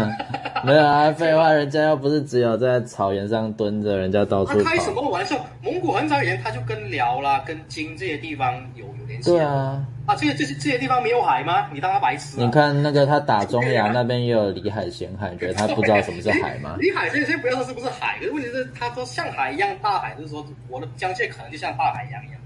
[0.63, 4.63] 没有啊，废话，人家又不是只有在草原上蹲着，人家到处。
[4.63, 5.37] 他开什么玩笑？
[5.63, 9.31] 蒙古很早以前他就跟辽啦、跟金这些地方有有联系。
[9.31, 11.69] 对啊，啊，这些这些这些地方没有海吗？
[11.73, 12.45] 你当他白痴啊？
[12.45, 16.77] 你看那个他打中亚那边也有里海咸海， 觉得他不知道什么是海吗？
[16.79, 22.41] 里海这些不要说是不是海，可是问题是他说像海一样大海，就是说我的疆界可能就像大海一样一样。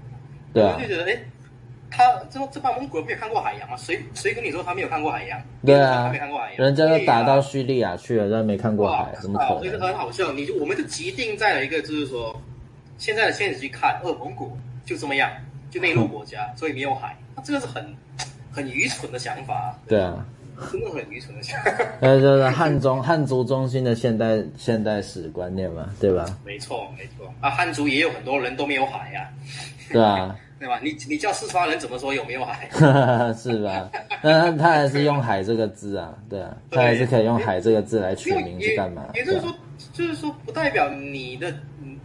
[0.53, 1.17] 对啊，就觉得哎。
[1.95, 3.77] 他这这帮蒙古人没有看过海洋啊？
[3.77, 5.39] 谁谁跟你说他没有看过海洋？
[5.63, 9.79] 对啊，他没看过海洋，人家都打到叙利亚去了，人家没看过海，怎么可能？
[9.79, 10.31] 很好笑。
[10.33, 12.35] 你就我们就既定在了一个，就是说，
[12.97, 15.29] 现在的现实去看，呃，蒙古就这么样，
[15.69, 17.15] 就内陆国家，所以没有海。
[17.35, 17.95] 那这个是很
[18.51, 19.77] 很愚蠢的想法。
[19.87, 20.25] 对啊，
[20.71, 21.71] 真的很愚蠢的想法。
[22.01, 26.25] 呃，就是汉中 汉族中心的现代现代史观念嘛，对吧？
[26.43, 29.29] 没错没错啊，汉族也有很多人都没有海呀。
[29.91, 30.35] 对啊。
[30.63, 30.79] 对吧？
[30.81, 32.69] 你你叫四川人怎么说有没有海？
[33.35, 33.91] 是吧？
[34.23, 39.03] 那他还是用“海”这个字啊，对啊，他还是可以用“海”这个字来取名是干嘛？
[39.13, 39.53] 也就是说，
[39.91, 41.53] 就是说，不代表你的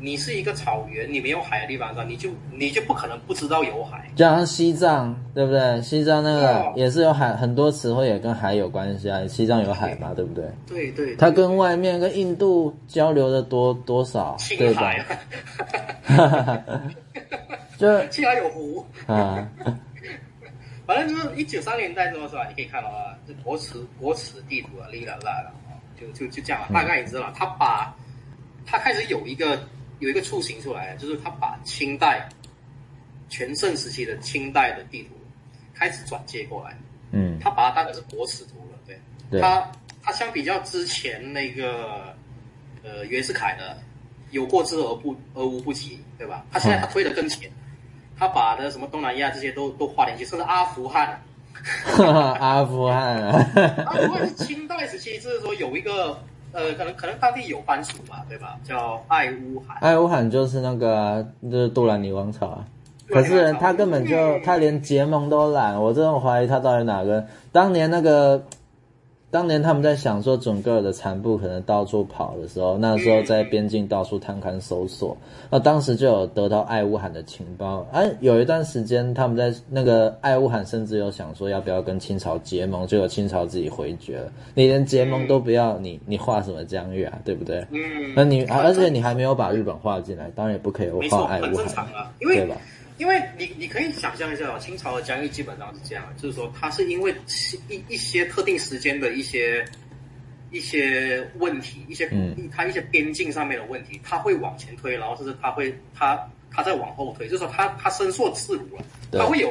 [0.00, 4.04] 你是一个草原，你没有海的地方上，你就你就不可能不知道有海。
[4.16, 5.80] 就像西藏，对不对？
[5.80, 9.24] 西藏那个也是有海，很多词汇也跟海有关系啊。
[9.28, 10.44] 西藏有海嘛，对不对？
[10.66, 11.14] 对对。
[11.14, 14.36] 它跟外面跟印度交流的多多少？
[14.58, 14.92] 对吧？
[17.78, 19.48] 就青海有湖啊，
[20.84, 22.44] 反正就是一九三零年代之后是吧？
[22.48, 26.68] 你可以看到啊，这国耻国耻地图啊，哩啦啦了啊，就就就这样了。
[26.74, 27.94] 大概你知道，他把，
[28.66, 29.62] 他开始有一个
[30.00, 32.28] 有一个雏形出来，就是他把清代
[33.28, 35.10] 全盛时期的清代的地图
[35.72, 36.76] 开始转接过来，
[37.12, 38.98] 嗯，他把它当成是国耻图了，对，
[39.30, 39.70] 对他
[40.02, 42.12] 他相比较之前那个
[42.82, 43.78] 呃袁世凯的
[44.32, 46.44] 有过之而不而无不及，对吧？
[46.50, 47.48] 他现在他推的更前。
[47.48, 47.52] 嗯
[48.18, 51.20] 他把的什么东南亚这些都都划进去，甚至阿富汗，
[52.40, 53.46] 阿富汗啊，
[53.86, 56.18] 阿富汗是清代时期，就是说有一个
[56.52, 58.58] 呃，可能可能当地有藩属吧，对吧？
[58.64, 59.76] 叫爱乌罕。
[59.80, 62.64] 爱乌罕就是那个就是杜兰尼王朝啊。
[63.08, 67.26] 可是他根本就他连结盟都懒，我真的怀疑他到底哪个？
[67.52, 68.42] 当年那个。
[69.30, 75.14] 当年他们在想说准格尔的残部可能到处跑的时候，那时候在边境到处探勘搜索，
[75.50, 77.86] 那当时就有得到爱乌罕的情报。
[77.92, 84.32] 哎，有一段时间他们在那个爱乌罕甚至有想说要不要跟清朝结盟，结果清朝自己回绝了。
[84.54, 87.18] 你连结盟都不要，你你画什么疆域啊？
[87.22, 87.58] 对不对？
[87.70, 88.14] 嗯。
[88.16, 91.86] 那你而且你还没有把日本画进来，当然也不可以画爱乌罕，
[92.18, 92.56] 对吧？
[92.98, 97.14] 因为你你可以想象一下啊，清朝的疆域基本上是这样，就是说它是因为
[97.68, 99.64] 一一些特定时间的一些
[100.50, 106.18] 一些问题，一些嗯，它一些边境上面的问题，它会往前推，然后甚至它会它
[106.50, 109.48] 它再往后推，就是说它它伸缩自如了，它会有，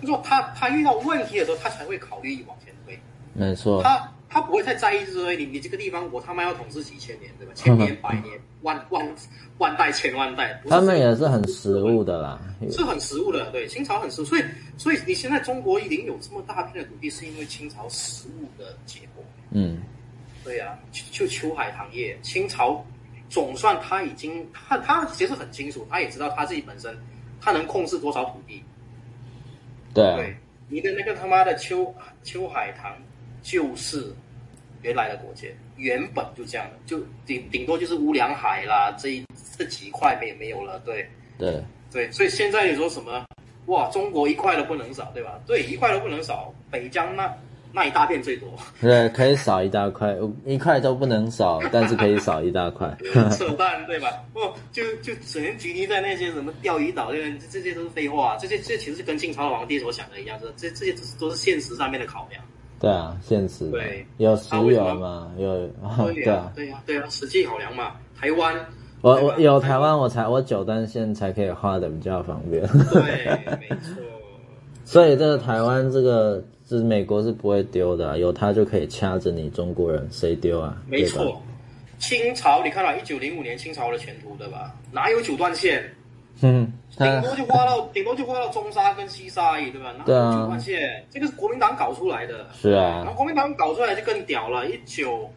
[0.00, 2.98] 就是说它它遇到问题的时候，它才会考虑往前推，
[3.34, 4.12] 没错，它。
[4.32, 7.52] 他不会太在意，就是说你你这个地方我他妈要统治几千年，对吧？
[7.56, 9.06] 千年、 百年、万万
[9.58, 10.60] 万代、千万代。
[10.68, 12.40] 他们也是很实物的啦，
[12.70, 14.44] 是很实物的，对，清朝很实务，所以
[14.76, 19.24] 所以你现在中国已经有这么大片的土地，是因为清朝实物的结果。
[19.50, 19.82] 嗯，
[20.44, 20.78] 对呀、啊，
[21.10, 22.84] 就秋海棠业，清朝
[23.28, 26.96] 总算他已经他他其实很清楚，他也知道他自己本身
[27.40, 28.62] 他能控制多少土地。
[29.94, 30.36] 对、啊，对，
[30.68, 32.92] 你的那个他妈的秋秋海棠。
[33.42, 34.12] 就是
[34.82, 39.24] 原来的国界，原本就这样的，就顶顶多就是乌梁海啦，这一
[39.58, 41.08] 这几块没没有了，对
[41.38, 43.24] 对对，所以现在你说什么？
[43.66, 45.40] 哇，中国一块都不能少，对吧？
[45.46, 47.32] 对，一块都不能少，北疆那
[47.72, 48.48] 那一大片最多，
[48.80, 52.96] 对，可以少一大块，一块都不能少， 但是可以少一大块，
[53.30, 54.08] 扯淡，对吧？
[54.32, 54.40] 不，
[54.72, 57.18] 就就只能拘泥在那些什么钓鱼岛，这
[57.50, 62.42] 这些都是废话，这些这其实是跟清朝皇帝所想的一样，这这这些都是现实上面的考量。
[62.80, 65.68] 对啊，现实对有石油嘛，有
[66.14, 67.92] 对啊，对啊，对啊，实际考量嘛。
[68.18, 68.54] 台湾，
[69.02, 72.66] 我我有台湾，我才我九段线才可以画的比较方便。
[72.90, 74.02] 对，没错。
[74.84, 80.76] 所以这个台湾这个是美国是不会丢的，有它就可以掐着你中国人，谁丢啊？
[80.88, 81.40] 没错。
[81.98, 84.74] 清朝，你看了一九零五年清朝的前途对吧？
[84.90, 85.84] 哪有九段线？
[86.42, 89.94] 嗯，顶多就画到顶多就画到中沙跟西沙而已，对吧？
[90.06, 92.46] 对啊，九段线，这个是国民党搞出来的。
[92.52, 94.68] 是啊，然后国民党搞出来就更屌了。
[94.68, 95.30] 一九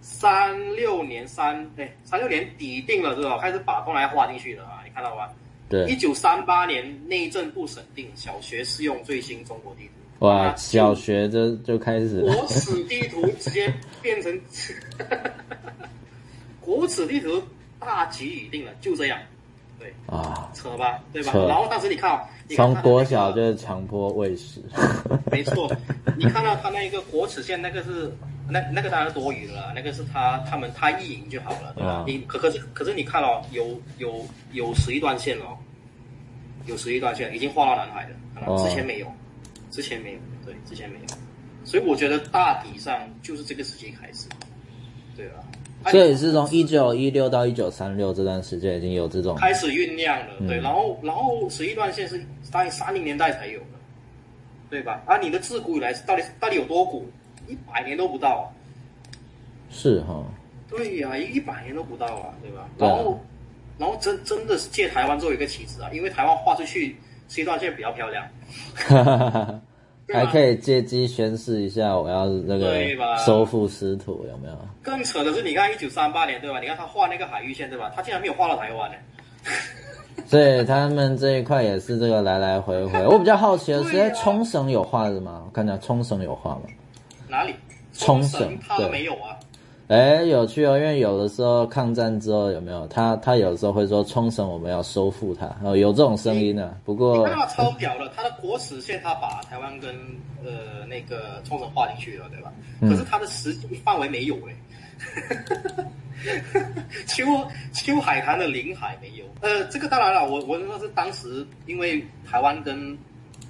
[0.00, 3.38] 三六年三哎三六年底定了，对吧？
[3.38, 5.28] 开始把东南亚划进去了啊，你看到吗？
[5.68, 5.86] 对。
[5.86, 10.26] 一九三八年内政部审定小学适用最新中国地图。
[10.26, 12.20] 哇，小学就就开始。
[12.22, 14.40] 国耻地图直接变成，
[16.60, 17.40] 国耻地图
[17.78, 19.18] 大局已定了，就这样。
[19.78, 21.32] 对啊，扯吧，对吧？
[21.46, 22.20] 然后当时你看哦，
[22.56, 24.62] 从国小就是强迫喂食，
[25.30, 25.70] 没错。
[26.16, 28.12] 你看到他那一个国耻线，那个是
[28.48, 32.04] 那那个当然是多余的了，那个是他他们他意淫就好了，对吧？
[32.06, 35.56] 你可可是可是你看哦，有有有十一段线哦，
[36.66, 39.06] 有十一段线已经画到南海了，看到之前没有，
[39.70, 41.04] 之前没有，对，之前没有。
[41.64, 44.26] 所以我觉得大体上就是这个时期开始，
[45.14, 45.40] 对吧？
[45.86, 52.18] 这也是从一九一六到一九三六这段时间已经有这种开始酝酿了，嗯、对，然后然后十一段线是
[52.50, 53.66] 大概三零年代才有的，
[54.68, 55.02] 对吧？
[55.06, 57.08] 啊，你的自古以来到底到底有多古？
[57.46, 58.44] 一百年都不到啊！
[59.70, 60.22] 是哈？
[60.68, 62.68] 对呀、啊，一百年都不到啊，对吧？
[62.76, 63.18] 然后、啊、
[63.78, 66.96] 然后真真的是借台湾作为一个棋子啊，因为台湾画出去
[67.28, 68.28] 十一段线比较漂亮。
[70.12, 72.74] 还可以借机宣示一下，我要那个
[73.24, 74.54] 收复失土，有没有？
[74.82, 76.60] 更扯的是，你看一九三八年，对吧？
[76.60, 77.92] 你看他画那个海域线，对吧？
[77.94, 78.96] 他竟然没有画到台湾呢。
[80.26, 83.06] 所以他们这一块也是这个来来回回。
[83.06, 85.42] 我比较好奇的是，在冲绳有画的吗？
[85.46, 86.62] 我看一下，冲绳有画吗？
[87.28, 87.54] 哪里？
[87.92, 89.36] 冲绳他没有啊。
[89.88, 93.16] 哎，有趣哦，因为有的时候抗战之后有没有他？
[93.16, 96.76] 他有时候会说冲绳我们要收复它，哦，有这种声音呢、啊。
[96.84, 99.94] 不过他超屌了，他的国耻线他把台湾跟
[100.44, 102.52] 呃那个冲绳划进去了，对吧？
[102.82, 104.54] 可是他的实际范围没有哎，
[107.08, 107.24] 秋
[107.72, 109.24] 秋海棠的领海没有。
[109.40, 112.94] 呃，这个当然了，我我说是当时因为台湾跟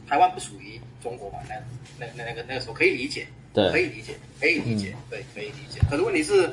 [0.07, 1.57] 台湾不属于中国嘛，那
[1.99, 3.27] 那那个那个时候可以理解。
[3.59, 5.81] 对，可以理解，可以理解，嗯、对，可以理解。
[5.91, 6.51] 可是问题是，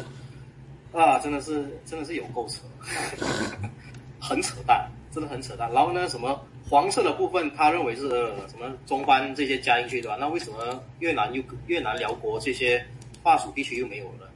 [0.91, 2.61] 啊，真的是，真的是有够扯，
[4.19, 5.71] 很扯淡，真的很扯淡。
[5.71, 6.39] 然后呢，什么
[6.69, 10.17] 黄色的部分，他认为是、呃、什么中班这些加进去对吧？
[10.19, 12.83] 那为什么越南又越南、辽国这些
[13.23, 14.29] 附属地区又没有了，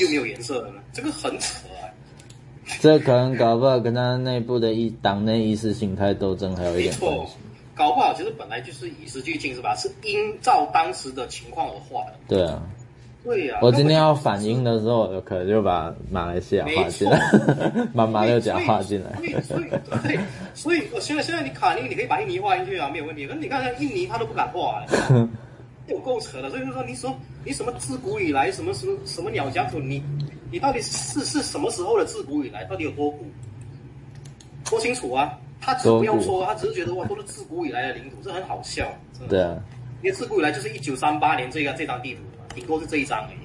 [0.00, 0.80] 又没有颜色了呢？
[0.92, 1.84] 这个很扯啊。
[2.80, 7.32] 这可能搞不好跟他内部的意党内意识形态斗争还有一点关系。
[7.80, 9.74] 搞不好其实本来就是与时俱进，是吧？
[9.74, 12.12] 是因照当时的情况而画的。
[12.28, 12.60] 对啊，
[13.24, 13.60] 对呀、啊。
[13.62, 17.18] 我今天要反应的时候，有可能就把马来西亚画进来，
[17.96, 19.16] 把马六甲画进来。
[19.16, 19.70] 所以，所以，
[20.02, 20.20] 对，
[20.52, 23.26] 所以，我现在现在你卡尼，你可以把印尼画进去啊，没有问题。
[23.26, 24.84] 可是你看，像印尼他都不敢画，
[25.88, 26.50] 有够扯的。
[26.50, 27.16] 所以就说，你说
[27.46, 30.02] 你什么自古以来，什么什么什么鸟讲土，你
[30.52, 33.24] 你到底是是什么时候的自古以来，到底有多古？
[34.66, 35.32] 说清楚啊！
[35.60, 38.90] 他只不用说，他只是觉得哇，都是自古以来的领土，这很好笑。
[39.28, 39.56] 对啊，
[40.02, 43.40] 因为自古以来就是一九三八年这个这张地图嘛，顶多是这一张而已。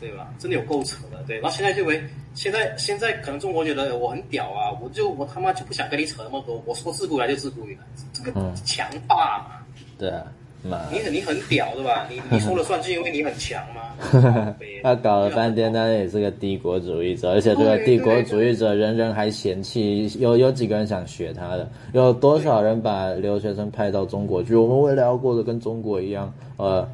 [0.00, 0.34] 对吧？
[0.36, 1.36] 真的有够扯的，对。
[1.38, 2.02] 然后现在就为
[2.34, 6.60] 现在现在可能中国觉得我很屌啊，我就我他妈就不想跟你扯那么多。
[6.66, 8.32] 我说自古以来就自古以来，这个
[8.64, 9.64] 强霸嘛。
[9.76, 10.26] 嗯、对啊，
[10.62, 12.06] 你很你很屌对吧？
[12.08, 14.54] 你你说了算，是因为你很强吗？
[14.82, 21.68] 他搞了半天，他也是个帝国主义者，而且这个帝国主义者人人还嫌弃，有有几个人想学他的？
[21.92, 24.54] 有多少人把留学生派到中国去？
[24.54, 26.88] 我们未来要过得跟中国一样，呃。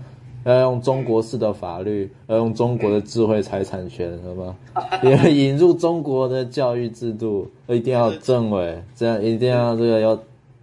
[0.44, 4.56] 要用中国式的法律，要用中国的智慧财产权，是吗？
[5.02, 10.18] 也引入中国的教育制度，一定要政委，这样一定要这个要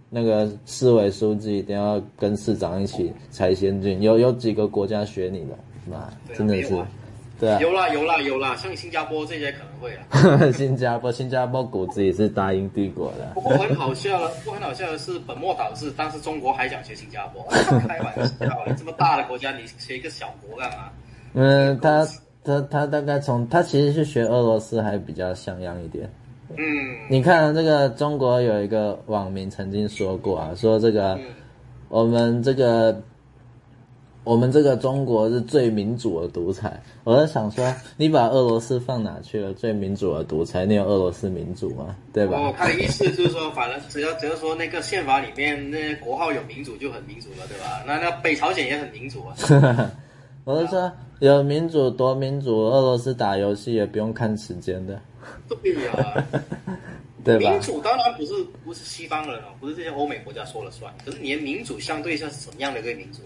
[0.08, 4.00] 那个市委书记一定要跟市长一起才先进。
[4.02, 5.58] 有有几个国家学你的，
[5.90, 6.74] 妈，真的是。
[7.38, 10.50] 对啊，有啦有啦有啦，像新加坡这些可能会啊。
[10.56, 13.30] 新加坡，新加坡骨子也是大英帝国的。
[13.34, 17.44] 不过很好笑了，不过很好笑的是，本末倒置，当时中国还想学新加坡，
[17.86, 20.88] 开玩笑，你这么大的国家，你学一个小国干嘛？
[21.34, 22.08] 嗯，他
[22.42, 26.10] 他他大概从他其实是学俄罗斯还比较像样一点。
[26.50, 26.64] 嗯，
[27.08, 31.24] 你看这个中国有一个网民曾经说过啊，说这个、嗯、
[31.88, 33.00] 我们这个。
[34.24, 37.64] 我们这个中国是最民主的独裁，我在想说，
[37.96, 39.52] 你把俄罗斯放哪去了？
[39.52, 41.94] 最民主的独裁，你有俄罗斯民主吗？
[42.12, 42.36] 对吧？
[42.36, 47.84] 哦，他的意思就是说，反正只要只要说那个宪法里面那国号有民主就很民主了，对吧？
[47.86, 49.92] 那那北朝鲜也很民主啊。
[50.42, 50.90] 我是说，
[51.20, 55.00] 有民主多民主，俄罗斯打游戏也不用看时间的。
[55.48, 56.24] 对呀、啊，
[57.24, 57.50] 对吧？
[57.50, 58.32] 民主当然不是
[58.64, 60.92] 不是西方人啊，不是这些欧美国家说了算。
[61.04, 63.20] 可是你的民主相对像是什么样的一个民主？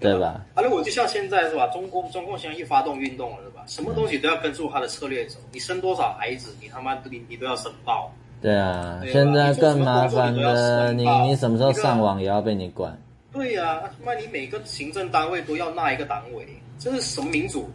[0.00, 0.44] 对吧？
[0.54, 1.68] 啊，如果就像现在是吧？
[1.68, 3.62] 中国中共现在一发动运动了是吧？
[3.68, 5.38] 什么东西都要跟住他的策略走。
[5.52, 8.12] 你生多少孩子，你他妈你你都要申报。
[8.40, 13.00] 对啊，现在更麻烦的，你你什么时候上网也要被你管。
[13.32, 16.44] 对呀、啊，他妈你每个行政单位都要纳一个党委，
[16.80, 17.70] 这是什么民主？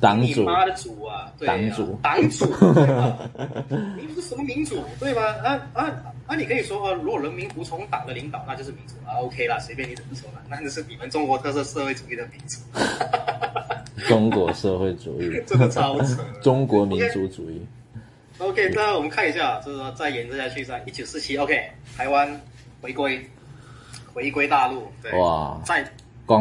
[0.00, 1.30] 党主，你妈的主啊！
[1.38, 2.46] 对啊党主，党主，
[3.96, 4.82] 你是什么民主？
[4.98, 5.22] 对吗？
[5.44, 5.90] 啊啊
[6.26, 6.36] 啊！
[6.36, 9.14] 你可以说啊，如果人民服从党的领导，那就是民主啊。
[9.20, 12.58] OK 啦，随便你怎么说啦，那就是你们中国特色社会主义的民主。
[14.08, 16.24] 中国社会主义，这个超扯。
[16.42, 17.60] 中国民族主义。
[18.38, 22.40] OK，那我们看一下，就是说再延伸下去，在一九四七，OK，台湾
[22.80, 23.22] 回归，
[24.14, 25.84] 回归大陆，对，哇，在。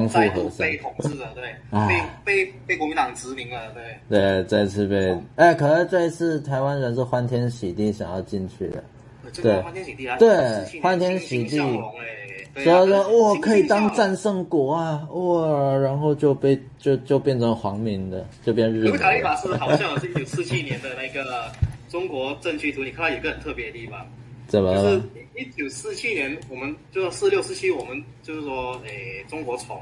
[0.07, 3.83] 再度被统治了，对，啊、被被被国民党殖民了，对。
[4.09, 8.83] 对，再次被，哎、欸，可是这一次台湾人是欢天喜地想要进去的，
[9.41, 18.85] 对，欢天喜地啊，对，欢天喜地，所以说哇，可以当战胜国啊，哇，然后就被就就变成皇民的，就变日。
[18.85, 21.51] 因为卡里法是好像是一九四七年的那个
[21.89, 24.05] 中国政区图，你看到有一个很特别的地方。
[24.49, 24.81] 怎么了？
[24.81, 25.03] 就是
[25.35, 29.79] 一九四七年，我们就是四六四七，我们就是说，诶，中国从，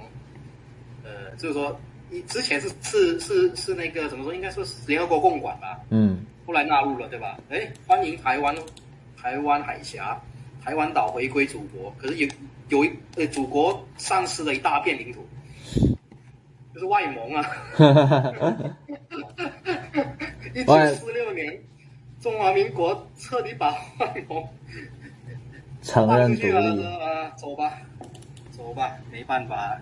[1.06, 1.80] 呃，就是说，
[2.12, 4.36] 一之前是是是是那个怎么说？
[4.36, 5.80] 应该说是联合国共管吧？
[5.90, 6.26] 嗯。
[6.46, 7.40] 后来纳入了，对吧？
[7.50, 8.54] 诶，欢迎台湾，
[9.16, 10.22] 台湾海峡，
[10.62, 11.94] 台湾岛回归祖国。
[11.98, 12.28] 可是有
[12.68, 15.26] 有一呃，祖国丧失了一大片领土，
[16.74, 17.50] 就是外蒙啊。
[20.54, 21.58] 一九四六年。
[22.22, 24.44] 中华民国彻底把外蒙
[25.82, 27.80] 承认独立啊，走吧，
[28.52, 29.80] 走吧，没办法，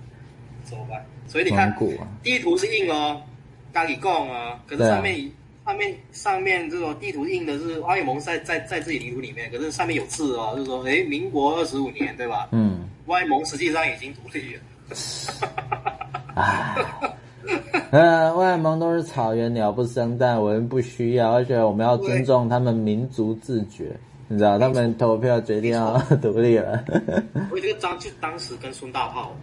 [0.64, 1.02] 走吧。
[1.28, 1.76] 所以你看，
[2.22, 3.22] 地图是印哦，
[3.74, 5.32] 咖喱贡啊，可是上面、
[5.64, 12.50] 啊、上面上面这种地图印的是外蒙在在在自己领土里面，可是上面有字哦，就是说，哎，民国二十五年，对吧？
[12.52, 14.62] 嗯，外蒙实际上已经独立了。
[16.36, 16.76] 唉
[17.92, 23.96] 呃，外蒙都是草原，鸟不生蛋，我们不需要，而且我们要尊重他们民族自觉，
[24.28, 26.84] 你知道，他们投票决定要 独立了。
[27.50, 29.36] 所以这个章就当时跟孙大炮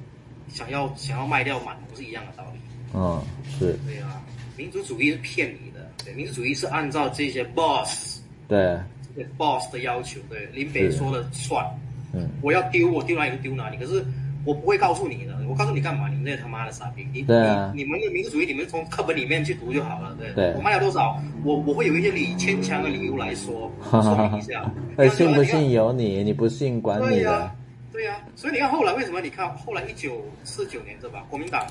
[0.48, 2.60] 想要想要卖掉满蒙是一样的道理。
[2.94, 3.20] 嗯，
[3.58, 3.76] 是。
[3.86, 4.20] 对啊，
[4.56, 8.78] 民族主义是骗你的，对，民族主义是按照这些 boss 对，
[9.14, 11.64] 对 boss 的要求，对，林北说了算。
[12.12, 14.04] 嗯，我要丢我丢哪里就丢哪里，可是。
[14.44, 16.08] 我不会告诉你的，我告诉你干嘛？
[16.08, 17.06] 你们那他妈的傻逼！
[17.12, 20.16] 你你你们的民族主义，你们从课本里面去读就好了。
[20.18, 21.20] 对，对我卖了多少？
[21.44, 24.68] 我我会有一些理牵强的理由来说 说明一下。
[24.96, 27.10] 哎，信不信由你，你不信管你的。
[27.10, 27.54] 对呀、啊，
[27.92, 28.26] 对呀、啊。
[28.34, 29.20] 所以你看后来为什么？
[29.20, 31.24] 你看后来一九四九年对吧？
[31.30, 31.64] 国民党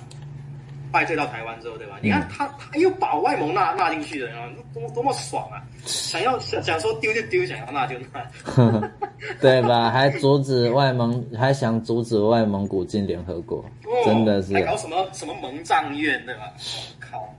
[0.91, 1.95] 败退到台湾之后，对吧？
[1.97, 5.61] 嗯、你看他他又把外蒙纳纳进去了，啊，多多么爽啊！
[5.85, 8.91] 想要想想说丢就丢，想要纳就纳，
[9.41, 9.89] 对吧？
[9.89, 14.53] 还阻止外蒙， 还想阻止外蒙古进联合国，哦、真的是。
[14.53, 16.51] 还搞什么什么蒙藏院，对吧？
[16.99, 17.33] 靠！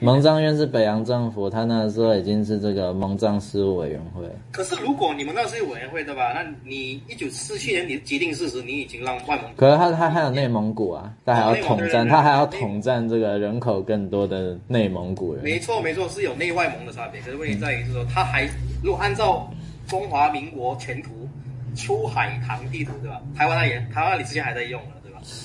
[0.00, 4.24] 蒙藏院是北洋政府，他那时候已经是这个蒙藏事务委员会。
[4.50, 6.32] 可是如果你们那是委员会对吧？
[6.34, 9.56] 那你一九四七年你的既定事实，你已经让外蒙古。
[9.56, 15.44] 可是他他还有内蒙古啊，他还要统战，他还要统战这个人口更多的内蒙古人。
[15.44, 17.20] 没错没错，是有内外蒙的差别。
[17.20, 18.48] 可是问题在于是说，他还
[18.82, 19.50] 如果按照
[19.86, 21.28] 中华民国前图
[21.74, 23.20] 秋海棠地图对吧？
[23.36, 24.88] 台湾那也台湾那里之前还在用了。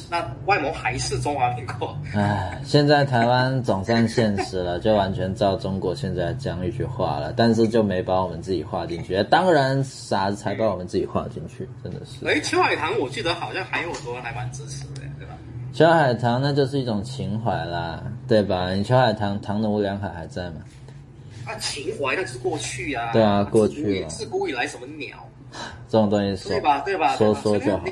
[0.10, 1.98] 那外蒙还是中华民国？
[2.14, 9.22] 哎，现在台湾总算现实了， 就完全照中国现在这样一句话了，但是就没把我们自己画进去。
[9.24, 12.26] 当然，傻子才把我们自己画进去，真的是。
[12.28, 15.34] 哎，秋海棠，我记得好像还有很多人还蛮支持的，对吧？
[15.74, 18.74] 秋海棠那就是一种情怀啦，对吧？
[18.74, 20.62] 你秋海棠，唐农梁海还在吗？
[21.46, 23.12] 啊，情怀那是过去啊。
[23.12, 24.08] 对啊，过去了。
[24.08, 25.18] 自古以来什么鸟？
[25.90, 26.80] 这种东西说，对吧？
[26.80, 27.16] 对吧？
[27.16, 27.84] 说说就好。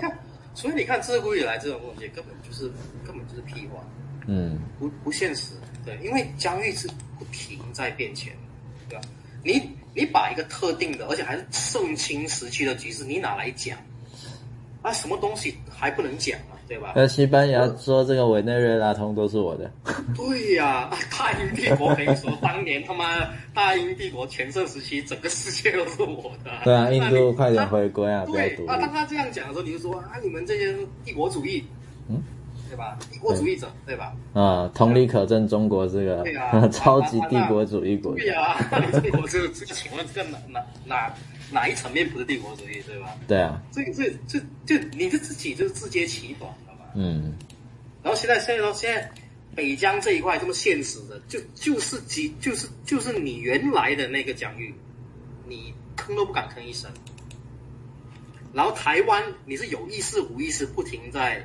[0.55, 2.71] 所以你看，自古以来这种东西根本就是
[3.05, 3.83] 根本就是屁话，
[4.27, 6.87] 嗯，不不现实，对，因为疆域是
[7.17, 8.33] 不停在变迁，
[8.87, 9.03] 对吧？
[9.43, 13.77] 你你把一个特定的，而且还是盛清时期的局势，你拿来讲，
[14.81, 16.52] 啊，什么东西还不能讲啊？
[16.67, 16.93] 对吧？
[16.95, 19.69] 那西班牙说这个委内瑞拉通都是我的。
[20.15, 23.19] 对呀、啊，大英帝国可以说当年他妈
[23.53, 26.51] 大英帝国全盛时期，整个世界都是我的。
[26.63, 28.25] 对啊，印度快点回归啊！
[28.25, 31.63] 对啊，当他这样讲的时候，你就说啊，你们这些帝国主义，
[32.09, 32.21] 嗯，
[32.69, 32.97] 对吧？
[33.11, 34.13] 帝国主义者，对，对吧？
[34.33, 38.15] 啊，同理可证，中国这个对啊， 超级帝国主义国。
[38.15, 38.55] 对呀，
[38.85, 41.13] 你中国这个这个，请问这个哪哪哪？
[41.53, 43.15] 哪一层面不是帝国主义，对吧？
[43.27, 46.91] 对啊，这个这这就你是自己就是自揭其短，好吧？
[46.95, 47.33] 嗯。
[48.01, 49.09] 然后现在现在说现在
[49.55, 54.73] 北疆这一块这么现实的，就就是几就是就是你原来的那个疆域，
[55.47, 56.91] 你吭都不敢吭一声。
[58.51, 61.41] 然后台湾你是有意识无意识不停在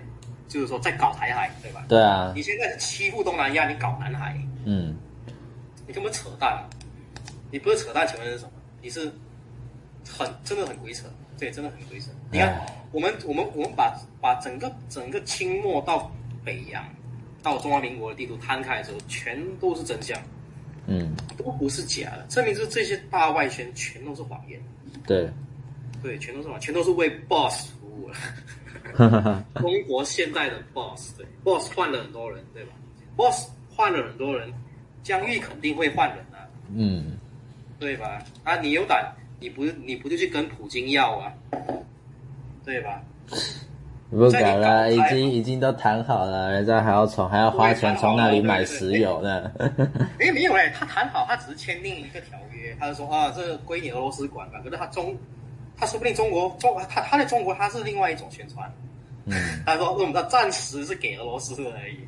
[0.49, 1.85] 就是说在搞台海，对吧？
[1.89, 2.33] 对啊。
[2.35, 4.97] 你现在是欺负东南亚，你搞南海，嗯，
[5.87, 6.69] 你根本扯淡，
[7.51, 8.53] 你不是扯淡，请问是什么？
[8.83, 9.13] 你是？
[10.09, 11.05] 很真的很鬼扯，
[11.39, 12.07] 对，真的很鬼扯。
[12.31, 16.11] 你看，我们我们我们把把整个整个清末到
[16.45, 16.85] 北洋，
[17.43, 20.19] 到中华民国的地图摊开的时候，全都是真相，
[20.87, 24.61] 嗯，都不是假的，证明是这些大外宣全都是谎言。
[25.07, 25.31] 对，
[26.03, 28.17] 对，全都是谎，全都是为 boss 服务了。
[29.57, 32.73] 中国现在的 boss，对，boss 换了很多人，对吧
[33.17, 34.53] ？boss 换了很多人，
[35.03, 37.19] 疆域肯定会换人啊，嗯，
[37.79, 38.23] 对吧？
[38.45, 39.15] 啊，你有胆？
[39.41, 41.33] 你不你不就去跟普京要啊，
[42.65, 43.03] 对吧？
[44.11, 49.51] 不敢了，已经已经都谈好了，人家还要从还要花钱从那里买石油呢。
[50.19, 54.59] 哎，没有哎，他谈好，他只是签订一个条约，他就说啊，这个归你俄罗斯管吧。
[54.65, 55.15] 可是他中，
[55.77, 58.67] 他说不定中国中他他在中国他是另外一种宣传。
[59.27, 59.35] 嗯，
[59.67, 61.99] 他说我们的暂时是给俄罗斯而已。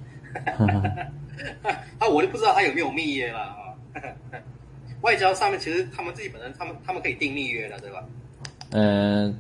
[1.98, 3.56] 啊， 我就不知道他有没有蜜月了啊。
[5.02, 8.04] 外交上面其实他们自己本身，他们他们可以定密约的，对吧？
[8.72, 9.34] 嗯，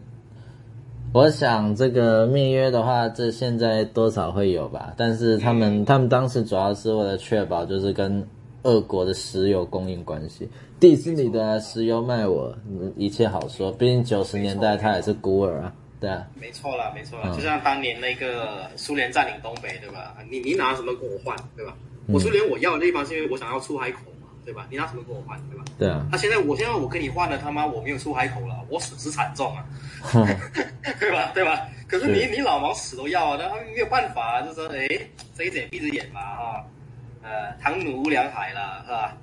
[1.12, 4.94] 我想这个密约的话，这现在多少会有吧。
[4.96, 8.26] 但是他们、嗯、他们当时主要是为了确保，就是跟
[8.62, 10.48] 俄国的石油供应关系。
[10.80, 12.54] 迪士尼的石油卖我，
[12.96, 13.70] 一切好说。
[13.70, 16.26] 毕竟九十年代他也是孤儿啊，对啊。
[16.34, 20.16] 没错啦，没错啦，嗯、就像当年那个苏联占领东北，对吧？
[20.30, 21.76] 你你拿什么跟我换，对吧？
[22.06, 24.00] 嗯、我苏联我要的地方是因为我想要出海口。
[24.44, 24.66] 对吧？
[24.70, 25.38] 你拿什么跟我换？
[25.48, 25.64] 对吧？
[25.78, 26.06] 对啊。
[26.10, 29.64] 他现在，我现在我跟你换了，他妈我没有出海口了，我损失惨重啊，
[30.98, 31.30] 对吧？
[31.34, 31.68] 对吧？
[31.86, 34.86] 可是你是你老毛死都要啊，那没有办法啊，就是说，哎，
[35.36, 36.64] 睁一只眼闭一只眼嘛，啊，
[37.22, 39.16] 呃，唐努乌梁海了，是吧？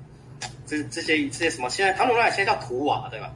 [0.66, 1.70] 这这些这些什么？
[1.70, 3.34] 现在唐努两海现在叫图瓦，对吧？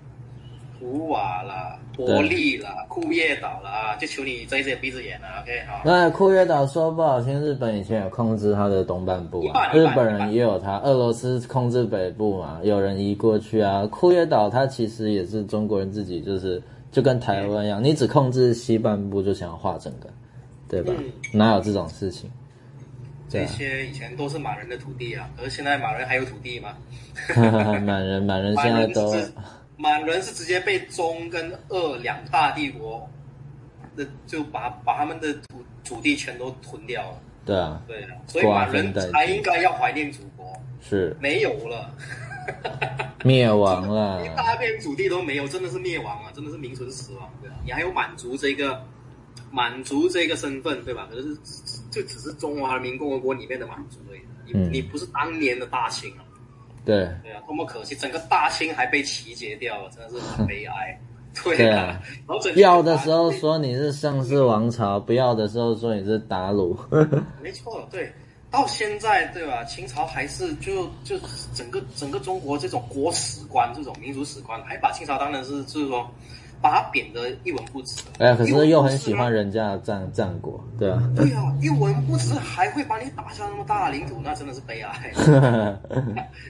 [0.81, 3.95] 图瓦了，伯利了，库页岛了啊！
[3.97, 5.79] 就求你睁一只眼闭一只眼了，OK 好。
[5.85, 13.85] 那库页岛说不好听，日本以前有控制它的东半部啊，日本人也有它，俄罗斯控制北部嘛，有人移过去啊。
[13.85, 16.59] 库页岛它其实也是中国人自己，就是
[16.91, 20.09] 就跟台湾一样，你只控制西半部就想要划整个，
[20.67, 20.91] 对吧？
[21.31, 22.27] 哪有这种事情？
[23.29, 26.73] 这些以前都是满人的土地啊，可是现在满人还有土地吗？
[27.85, 29.15] 满人满人现在都。
[29.81, 33.09] 满人是直接被中跟俄两大帝国，
[33.95, 37.17] 那就把把他们的土土地全都吞掉了。
[37.43, 40.53] 对啊，对啊，所以满人才应该要怀念祖国。
[40.79, 41.91] 是，没有了，
[43.25, 47.27] 灭亡了，一大片土地都没有，真的是灭亡啊，真的是名存实亡。
[47.41, 48.79] 对啊，你还有满族这个
[49.49, 51.07] 满族这个身份，对吧？
[51.09, 51.35] 可是
[51.89, 56.21] 就只是中华人民共和国里面的满族而已，你、嗯、你不是当年的大清啊。
[56.85, 57.07] 对。
[57.23, 60.99] 对啊，多么可惜，整个大清还被齐结掉了，真的是很悲哀。
[61.43, 62.01] 对啊。
[62.27, 66.77] 然后要的时候说你是盛世王朝，不要的时候说你是鞑虏。
[67.41, 68.11] 没错，对。
[68.49, 69.63] 到现在，对吧？
[69.63, 71.17] 清朝还是就就
[71.53, 76.05] 整个整个中国这种国史观、这种民族史观，还把清朝当成是就是说，
[76.61, 78.03] 把他贬得一文不值。
[78.19, 81.01] 哎呀，可是又很喜欢人家的战战果，对啊。
[81.15, 85.11] 对啊，一文不值还会把你打下那么大的领土，那真的是悲哀。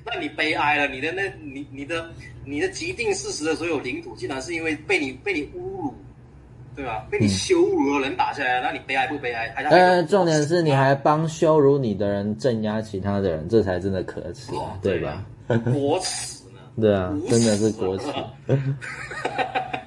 [0.06, 2.10] 那你悲哀了，你的那你你的
[2.44, 5.94] 你的既定事实的所有领土，竟然是因为被你被你侮辱。
[6.74, 7.06] 对吧？
[7.12, 9.48] 被你羞辱的人打下来，那、嗯、你悲哀不悲哀？
[9.70, 15.22] 呃，重点是你还帮羞辱你的人镇压其他的人，这才真的可耻、啊哦，对吧？
[15.74, 16.62] 国耻呢？
[16.80, 18.06] 对啊，真的是国耻。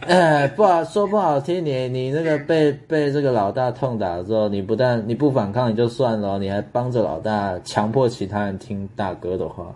[0.07, 9.75] 哎，不好说不好听，你你那个被被这个老大痛打的时候，你不但你不反抗你就算了，你还帮着老大强迫其他人听大哥的话。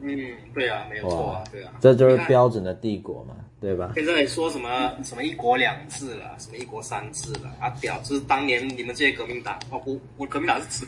[0.00, 0.16] 嗯，
[0.54, 3.34] 对啊，没有错啊，对啊，这就是标准的帝国嘛。
[3.60, 3.90] 对吧？
[3.96, 7.68] 现在说什么什么一国两制了，什么一国三制了啊？
[7.80, 10.86] 屌，就是当年你们这些革命党哦，我我革命党是指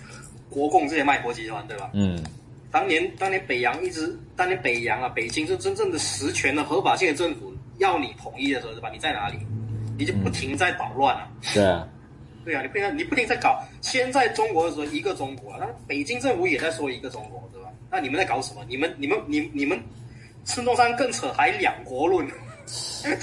[0.49, 1.91] 国共这些卖国集团，对吧？
[1.95, 2.23] 嗯。
[2.71, 8.89] 当年当年北洋一直，当年北洋啊，北京是真正的实权的合法性的政府，要你统一的时候，对吧？
[8.93, 9.39] 你在哪里？
[9.99, 11.29] 你就不停在捣乱啊。
[11.53, 11.87] 对啊。
[12.45, 13.63] 对啊，你不停你不停在搞。
[13.83, 17.69] 现在中国的时候一个中国，那北京政府也在说一个中国，对吧？
[17.91, 18.65] 那你们在搞什么？
[18.69, 19.79] 你们你们你你们
[20.45, 22.27] 孙中山更扯，还两国论。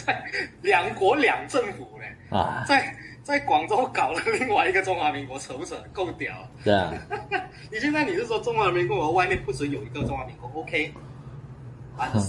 [0.05, 0.22] 在
[0.62, 2.93] 两国两政府嘞啊，在
[3.24, 5.82] 在广州搞了另外一个中华民国，扯不扯？
[5.93, 6.36] 够屌！
[6.66, 6.93] 对啊，
[7.72, 10.93] 你现在你是说中华人民国外面不准有一个中华民国？OK，understand、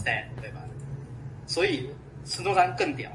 [0.04, 0.40] okay?
[0.40, 0.60] 对吧？
[1.46, 1.90] 所以
[2.28, 3.10] 孙中山更屌，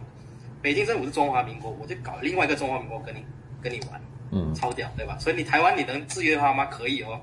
[0.62, 3.24] 北京政府是中华民国，我就搞另外一个中华民国跟你
[3.62, 4.02] 跟你玩，
[4.32, 5.18] 嗯，超屌对吧？
[5.20, 6.66] 所以你台湾你能制约他吗？
[6.66, 7.20] 可以哦，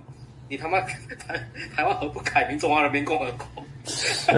[0.49, 0.97] 你他妈台
[1.75, 3.65] 台湾何不改名中华人民共和国？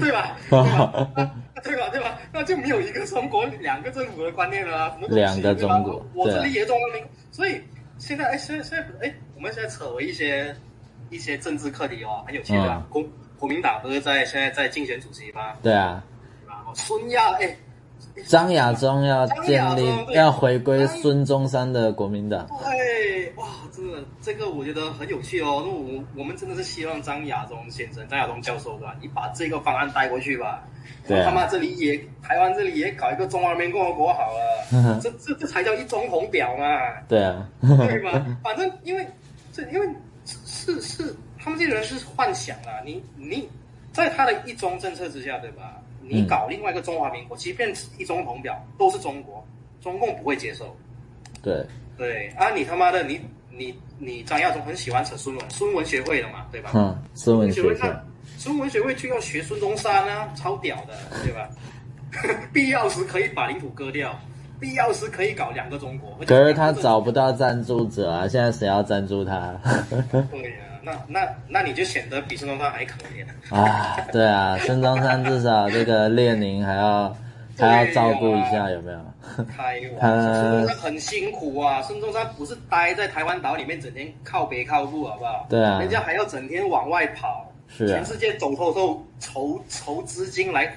[0.00, 0.36] 对吧？
[0.50, 1.34] 对吧？
[1.62, 1.88] 对吧？
[1.90, 2.18] 对吧？
[2.32, 4.96] 那就没有一个中国两个政府的观念了啊！
[5.08, 7.10] 两个中国，我这里也中华民国。
[7.32, 7.60] 所以
[7.98, 10.54] 现在，哎，现在现在，哎，我们现在扯为一些
[11.10, 12.86] 一些政治课题哦，很有趣的。
[12.88, 13.02] 国
[13.38, 15.52] 国民党不是在现在在竞选主席吗？
[15.62, 16.02] 对啊。
[16.74, 17.56] 孙亚，哎。
[18.26, 22.46] 张亚中要建立，要回归孙中山的国民党。
[22.64, 25.62] 对，哇，真的，这个我觉得很有趣哦。
[25.66, 30.62] 那我我们真的是希望张亚中先生、张亚中教授吧，你把这个方案带过去吧。
[31.06, 31.28] 对、啊。
[31.28, 36.64] 他妈这里也台湾这里也搞一个中华人民共和国好了， 这这这才叫一中红表嘛。
[37.06, 37.46] 对啊。
[37.60, 38.26] 对吧？
[38.42, 39.06] 反正因为
[39.52, 39.86] 这因为
[40.24, 41.14] 是是
[41.46, 43.48] 他们这些人是幻想啊，你你
[43.92, 45.80] 在他的一中政策之下，对吧？
[46.00, 49.46] 你搞另外一个中华民国，即便一中同表都是中国，
[49.80, 50.76] 中共不会接受。
[51.40, 51.64] 对
[51.96, 56.72] 对啊，你他妈的，你你你张亚中很喜欢扯孙文，孙文学会的嘛，对吧？
[56.74, 57.76] 嗯，孙文学会，
[58.36, 61.48] 孙文学会就要学孙中山啊，超屌的，对吧？
[62.52, 64.18] 必要时可以把领土割掉，
[64.58, 66.18] 必要时可以搞两个中国。
[66.26, 69.56] 可是他找不到赞助者啊，现在谁要赞助他？
[70.32, 70.65] 对呀、啊。
[70.86, 73.98] 那那那你就显得比孙中山还可怜啊！
[74.12, 77.08] 对啊，孙中山至少这个列宁还要
[77.58, 79.00] 还要照顾一下，有没有？
[79.56, 81.82] 开玩笑， 孙中山很辛苦啊！
[81.82, 85.44] 孙中山不是待在台湾岛里面，整天靠北靠 북， 好不好？
[85.50, 90.72] 对啊，人家还要整天往外跑，是、啊、全世界走透透，筹筹资金来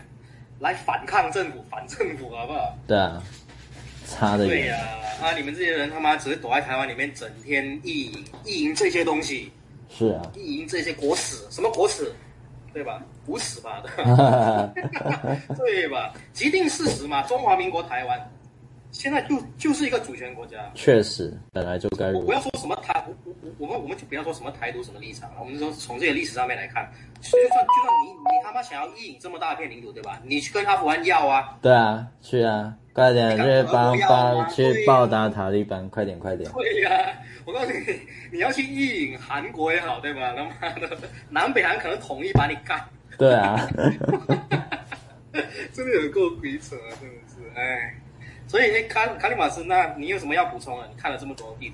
[0.59, 2.75] 来反抗政府，反政府，好不好？
[2.87, 3.21] 对啊，
[4.07, 4.57] 差的远。
[4.57, 4.77] 对呀、
[5.21, 9.51] 啊，啊，你们这些人他妈只是躲在台湾里面，整天意淫意淫这些东西。
[9.89, 12.13] 是啊，意淫这些国史，什么国史，
[12.73, 13.03] 对吧？
[13.25, 13.83] 古史吧，
[15.57, 16.13] 对吧？
[16.31, 18.31] 既定事实嘛，中华民国台湾
[18.91, 20.57] 现在就就是一个主权国家。
[20.73, 22.11] 确实，本来就该。
[22.11, 25.37] 我不要说什么台，我我我们我们就不要说什么台独什么立场了。
[25.39, 26.89] 我们说从这些历史上面来看，
[27.21, 30.19] 就算就算你你他妈想要意淫这么大片领土，对吧？
[30.25, 31.55] 你去跟阿富汗要啊。
[31.61, 36.49] 对啊，去啊，快点去帮帮去报答塔利班，快点快点。
[36.51, 37.13] 对呀、啊，
[37.49, 37.79] 我告诉你。
[38.31, 40.35] 你要去意淫韩国也好，对吧？
[40.37, 40.95] 他妈的，
[41.31, 42.79] 南北韩可能统一把你干。
[43.17, 43.67] 对啊，
[45.73, 46.93] 真的有够鬼扯啊！
[47.01, 47.95] 真的是，哎，
[48.47, 50.85] 所以，卡卡里马斯，那你有什么要补充的？
[50.87, 51.73] 你看了这么多地图，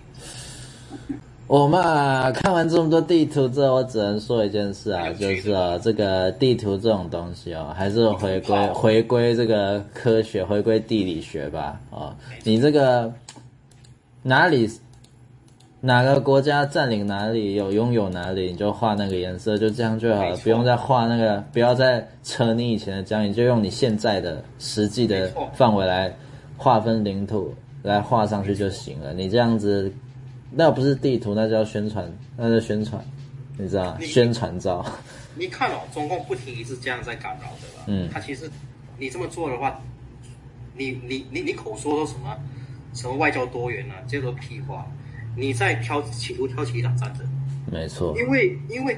[1.48, 11.78] 我嘛，看完这么多地图之后，我只能说一件事啊，就是啊，这个地图这种东西哦，还是回归回归这个科学，回归地理学吧。
[11.92, 13.14] 啊，你这个
[14.24, 14.72] 哪里？
[15.86, 26.12] 哪个国家占领哪里，有拥有哪里，你就画那个颜色，就这样就好了，不用再画那个，不要再扯你以前的讲，你就用你现在的实际的范围来
[26.58, 27.54] 划分领土
[27.84, 29.14] 来画上去就行了。
[29.14, 29.94] 你这样子，
[30.50, 33.00] 那不是地图，那叫宣传，那叫宣传，
[33.56, 33.98] 你知道吗？
[34.02, 34.84] 宣传照。
[35.36, 37.84] 你看哦，中共不停一直这样在干扰，对吧？
[37.86, 38.10] 嗯。
[38.12, 38.50] 他其实，
[38.98, 39.80] 你这么做的话，
[40.76, 42.36] 你你你你口说说什么
[42.96, 44.84] 什么外交多元啊，这都屁话。
[45.36, 47.28] 你在挑企图挑起一场战争。
[47.72, 48.18] 没错。
[48.18, 48.98] 因为因为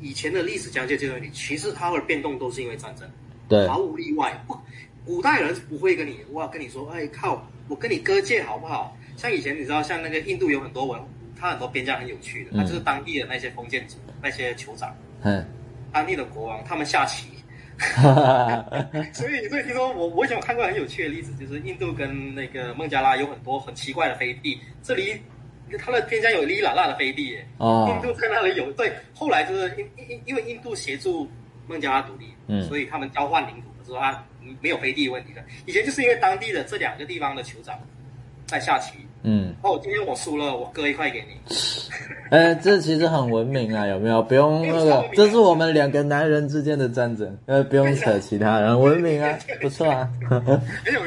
[0.00, 3.08] 以前的历史讲解这段里，其实它的变动都是因为战争。
[3.48, 3.66] 对。
[3.68, 4.32] 毫无例外。
[4.46, 4.56] 不，
[5.04, 8.96] 古代人不会跟你哇跟你说，哎靠，我跟你割界好不好？
[9.16, 11.00] 像以前你知道，像那个印度有很多文，
[11.38, 14.94] 它很多边疆很有趣的，那、嗯、就是当地的那些封建族那些酋长。
[15.22, 15.44] 嗯。
[15.92, 17.28] 当地的国王，他们下棋，
[19.14, 25.14] 所以所以听说我我以前有看过很有趣的例子，就是印度跟那个孟加拉有很多很奇怪的飞地，这里
[25.78, 27.46] 它的边疆有哩哩啦啦的飞地耶。
[27.58, 27.88] 哦。
[27.94, 31.28] 印度在那里有对，后来就是因因因为印度协助
[31.66, 34.24] 孟加拉独立，嗯，所以他们交换领土的时候，他
[34.60, 35.42] 没有飞地问题的。
[35.66, 37.78] 以前就是因为当地的这两个地方的酋长
[38.46, 38.94] 在下棋。
[39.26, 41.54] 嗯，哦，今天我输了，我割一块给你。
[42.28, 44.22] 哎、欸，这其实很文明啊，有没有？
[44.22, 50.10] 不用 那个，这是我们两个男人之间的战争，呃，不用扯其他人，文明啊，不错啊，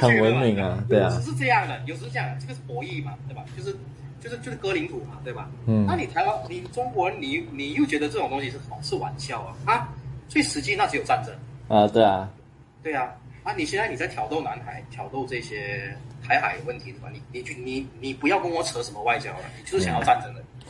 [0.01, 1.13] 很文明啊，对啊。
[1.13, 3.45] 有时是这样的，有时是这样，这个是博弈嘛，对吧？
[3.55, 3.75] 就是
[4.27, 5.49] 就是就是割领土嘛，对吧？
[5.65, 5.85] 嗯。
[5.87, 9.55] 那你台湾，你中国人，你你又觉得这种东西是好是玩笑啊？
[9.65, 9.89] 啊，
[10.27, 11.33] 最实际那只有战争
[11.67, 12.29] 啊，对啊，
[12.83, 13.09] 对啊。
[13.43, 15.95] 啊，你现在你在挑逗南海，挑逗这些。
[16.27, 17.07] 台海有问题的吧？
[17.13, 20.41] 你你去你你不要跟我扯什么外交了，你就是想要战争的。
[20.41, 20.65] 嗯、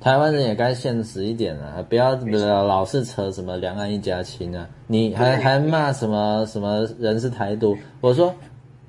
[0.00, 4.66] 台湾人也该现实一点了，不要老是扯什么两岸一家亲啊！
[4.86, 7.76] 你还还骂什么什么人是台独？
[8.00, 8.32] 我说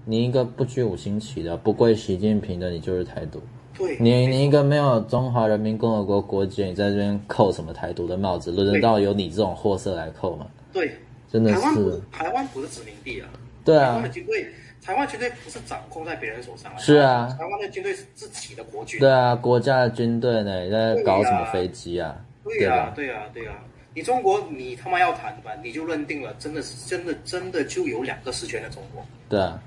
[0.05, 3.41] 你一个不举五星旗的、不跪习近平的，你就是台独。
[3.77, 8.51] 对，你你一个没有中华人民共和国国籍，你在这边扣什么台独的帽子？
[8.51, 10.47] 轮得到有你这种货色来扣吗？
[10.71, 10.95] 对，
[11.31, 11.61] 真的是。
[11.61, 13.27] 台湾台湾不是殖民地啊。
[13.63, 13.85] 对啊。
[13.85, 14.47] 台湾的军队
[14.81, 16.77] 台湾军队不是掌控在别人手上啊！
[16.77, 18.99] 是啊，台湾的军队是自己的国军。
[18.99, 20.63] 对啊，国家的军队呢？
[20.63, 22.15] 你在搞什么飞机啊？
[22.43, 23.55] 对啊，对啊，对啊！
[23.95, 25.51] 你中国，你他妈要谈吧？
[25.63, 29.03] 你就认定了，真的是真的真的就有两个实权的中国。
[29.27, 29.59] 对啊，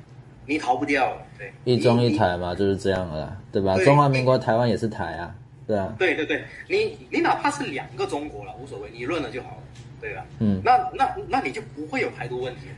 [0.49, 1.17] 你逃不掉。
[1.39, 3.77] 对，一中一台嘛，就是这样了，对吧？
[3.85, 5.35] 中华民国台湾也是台啊，
[5.67, 5.95] 对啊。
[5.99, 9.63] 对对对，你你哪怕是两个中国了，无所谓，你认了就好了，
[10.01, 10.25] 对吧？
[10.41, 12.75] 嗯，那那那你就不会有台独问题了，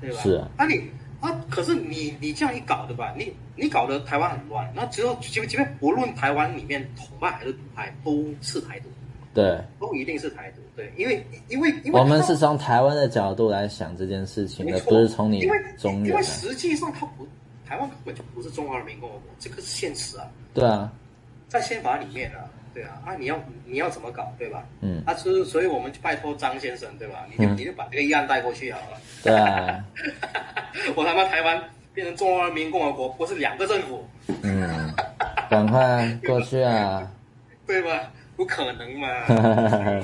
[0.00, 0.20] 对吧？
[0.22, 0.82] 是啊，那你。
[1.22, 1.30] 啊！
[1.48, 3.14] 可是你你这样一搞对吧？
[3.16, 4.68] 你你搞得台湾很乱。
[4.74, 8.88] 那只有即即便不论台湾里面统派还是独派，都是台独。
[9.32, 10.61] 对，都一定是台独。
[10.74, 15.46] 对，因为因为因为我们是从台湾的角度来想这件事情的，不是从你
[15.78, 16.06] 中原。
[16.06, 17.26] 因为实际上它不，
[17.66, 20.26] 台湾根本就不是中华人民共和国，这个是现实啊。
[20.54, 20.90] 对啊，
[21.48, 22.48] 在宪法里面啊。
[22.74, 24.64] 对啊，啊，你要你要怎么搞，对吧？
[24.80, 27.26] 嗯，啊，所以，所以我们就拜托张先生，对吧？
[27.30, 28.96] 你就、嗯、你就把这个议案带过去好了。
[29.22, 29.84] 对啊，
[30.96, 31.62] 我他妈台湾
[31.92, 34.02] 变成中华人民共和国，不是两个政府。
[34.42, 34.90] 嗯，
[35.50, 37.06] 赶快过去啊，
[37.66, 38.10] 对吧？
[38.36, 39.06] 不可能嘛，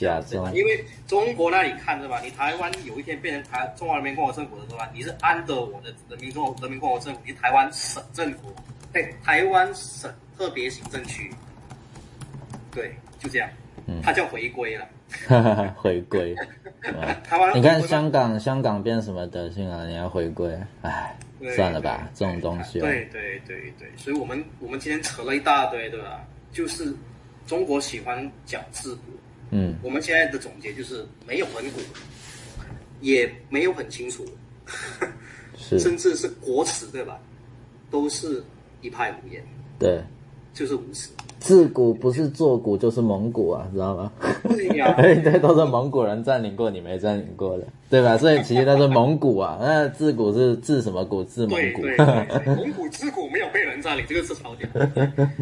[0.00, 0.54] 假装。
[0.54, 8.54] 因为中国那里看着吧，你台湾有一天变成台中华人民共和国政府的时候，你是安得我的人民共人民共和国政府，你是台湾省政府，
[8.92, 11.30] 对，台湾省特别行政区。
[12.70, 13.48] 对，就这样，
[13.86, 14.88] 嗯，它叫回归了，
[15.76, 16.34] 回归，
[17.22, 19.86] 台湾，你看香港，香港变什么德性啊？
[19.86, 21.14] 你要回归，哎，
[21.54, 22.80] 算了吧，这种东西。
[22.80, 26.24] 对对对对，所以我们我们今天扯了一大堆，对吧？
[26.50, 26.94] 就是
[27.46, 29.02] 中国喜欢讲自古，
[29.52, 31.80] 嗯，我们现在的总结就是没有很古，
[33.00, 34.24] 也没有很清楚，
[35.56, 37.18] 是， 甚至是国耻，对吧？
[37.90, 38.42] 都是
[38.80, 39.44] 一派胡言，
[39.78, 40.02] 对，
[40.54, 41.10] 就是无耻。
[41.38, 44.12] 自古不是做古就是蒙古啊，知道吗？
[44.44, 48.16] 对呀， 对，都是蒙古人占领过你没占领过的，对吧？
[48.16, 51.22] 所以其实他是蒙古啊， 那自古是自什么古？
[51.24, 51.82] 自蒙古。
[51.82, 54.70] 对对对，蒙古自古没有被人占领，这个是槽点。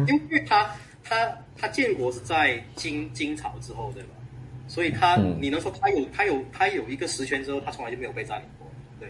[0.07, 0.69] 因为他
[1.11, 4.09] 他他建国是在金金朝之后，对吧？
[4.67, 8.65] 所以他、嗯、你能说他有他有他有一个实权之后，他从来就没有被占领过。
[8.97, 9.09] 对。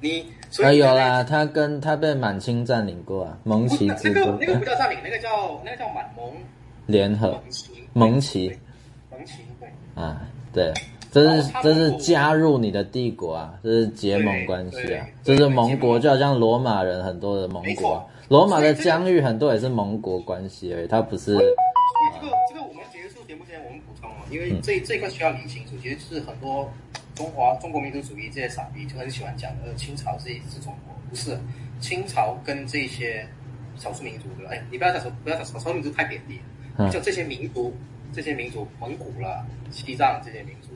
[0.00, 6.30] 你所以、啊、有啦，他跟他被满清占领过啊，蒙旗之那个那个不叫占领，那个叫那个叫满蒙。
[6.84, 8.56] 联合蒙旗蒙旗
[9.60, 10.22] 对啊
[10.52, 10.72] 对，
[11.10, 21.34] 这是这是加入你的帝国啊，这是结盟关系啊，这是盟国，就好像罗马人很多的盟国，罗马的疆域很多也是盟国关系而已，它不是。
[21.34, 21.46] 所以
[22.14, 26.70] 这个这个我们结束节目前我们补充啊，因为这这一块需要理清楚，其实是很多。
[27.14, 31.36] 中华中国民族主义这些傻逼就很喜欢讲，呃，清朝是一支中国，不是
[31.80, 33.26] 清朝跟这些
[33.76, 34.52] 少数民族对吧？
[34.52, 36.38] 哎，你不要讲少不要讲少数民族太贬低，
[36.92, 37.74] 就这些民族，
[38.12, 40.68] 这些民族，蒙古啦、西藏这些民族，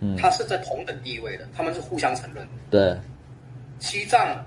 [0.00, 2.52] 嗯，它是在同等地位的，他们是互相承认的。
[2.70, 2.98] 对，
[3.78, 4.42] 西藏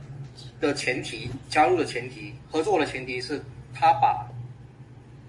[0.64, 3.40] 的前提，加入的前提，合作的前提是
[3.74, 4.26] 他把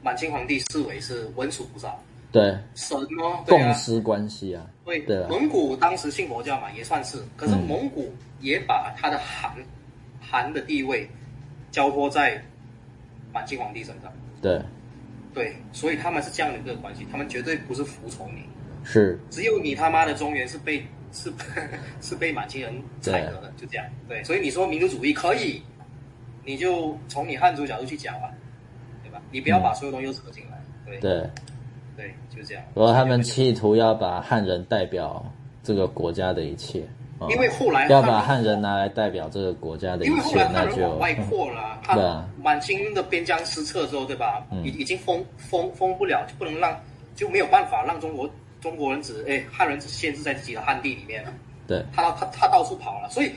[0.01, 1.93] 满清皇帝视为是文殊菩萨，
[2.31, 9.53] 对，神哦，共师关系啊，对，对啊，蒙古当时信佛教嘛，也算是，可是蒙古也把他的汗，
[10.21, 11.09] 汗的地位
[11.73, 12.41] 交托在
[13.33, 14.63] 满清皇帝身上，对，
[15.35, 18.45] 对，所以他们是这样的一个关系，他们绝对不是服从你，
[18.85, 21.33] 是，只有你他妈的中原是被是
[22.03, 25.63] 是被满清人采得的，就这样，对，所以你说民族主义可以，
[26.45, 28.29] 你就从你汉族角度去讲啊。
[29.31, 31.31] 你不要把所有东西都扯进来，对对
[31.97, 32.63] 对，就这样。
[32.73, 35.25] 不过他们企图要把汉人代表
[35.63, 36.83] 这个国家的一切，
[37.29, 41.81] 因为后来要把汉人拿来代表这个国家的一切，那就往外扩了。
[41.95, 44.45] 对啊，满清的边疆失策之后，对吧？
[44.65, 46.81] 已已经封封封不了，就不能让
[47.17, 48.29] 就没有办法让中国
[48.65, 51.33] 中国人只哎汉人只限制在自己的汉地里面了。
[51.69, 53.31] 对，他他他到处跑了，所以。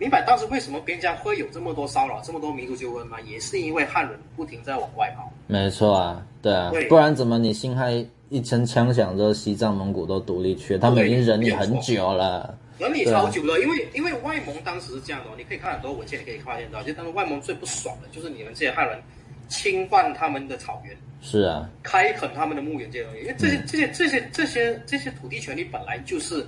[0.00, 3.20] 明白当时为什么边疆会有这么多骚扰、这么多民族纠纷吗？
[3.20, 5.30] 也是因为汉人不停在往外跑。
[5.46, 10.80] 没错啊，对啊，对，不然怎么你辛亥一声枪响之后，西藏、蒙古都独立去了？
[10.80, 13.56] 他们已经忍你很久了，忍你超久了。
[13.56, 18.98] 啊、因为因为外蒙当时是这样的，你可以看很多文献，你可以发现到，就当时外蒙最不爽的就是你们这些汉人
[19.50, 26.46] 侵犯他们的草原，是啊，开垦他们的牧园这些东西，因为这些、嗯、这些这些这些这些土地权利本来就是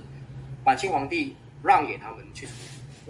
[0.65, 2.47] 满清皇帝让给他们去。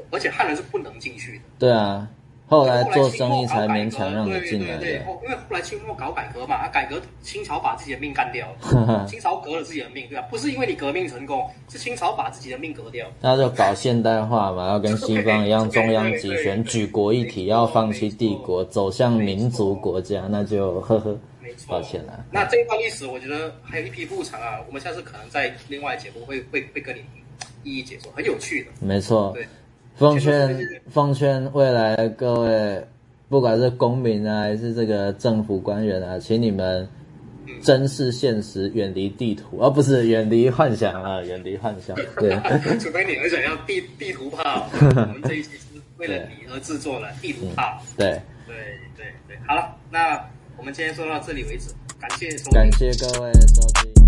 [0.09, 1.43] 而且汉人是不能进去的。
[1.59, 2.09] 对啊，
[2.53, 4.79] 后来做生意才勉强让你进来的。
[4.79, 10.25] 对对对，因为后来清末搞改革嘛，啊，改革清朝把自己的命干掉 了，清朝革了自己的命，对吧？
[10.29, 13.07] 不是因为你革命成功，是清朝把自己的命革掉。
[13.19, 22.25] 那就搞现代化嘛，要跟西方一样中央集权，举国一体，要放弃帝国，走向民族国家，那就呵呵，没错，抱歉了。
[22.31, 27.01] 那这一段历史，我觉得还有一匹布长啊，我们下次可能在另外节目会会会跟你
[27.63, 28.71] 一一解说，很有趣的。
[28.79, 29.31] 没错。
[29.33, 29.47] 对。
[29.95, 30.57] 奉劝
[30.89, 32.85] 奉劝未来各位，
[33.29, 36.87] 不管是公民啊，还是这个政府官员啊，请你们
[37.61, 41.95] 珍视现实，远离地图，而、哦、不是远离幻想啊，远离幻想。
[42.17, 42.35] 对，
[42.79, 47.79] 除非你很想要地地图炮， 我们这一期是为了你而制作了地图炮。
[47.95, 48.55] 对对
[48.97, 50.19] 对对，好了，那
[50.57, 54.02] 我们今天说到这里为止，感谢收听，感谢各位收听。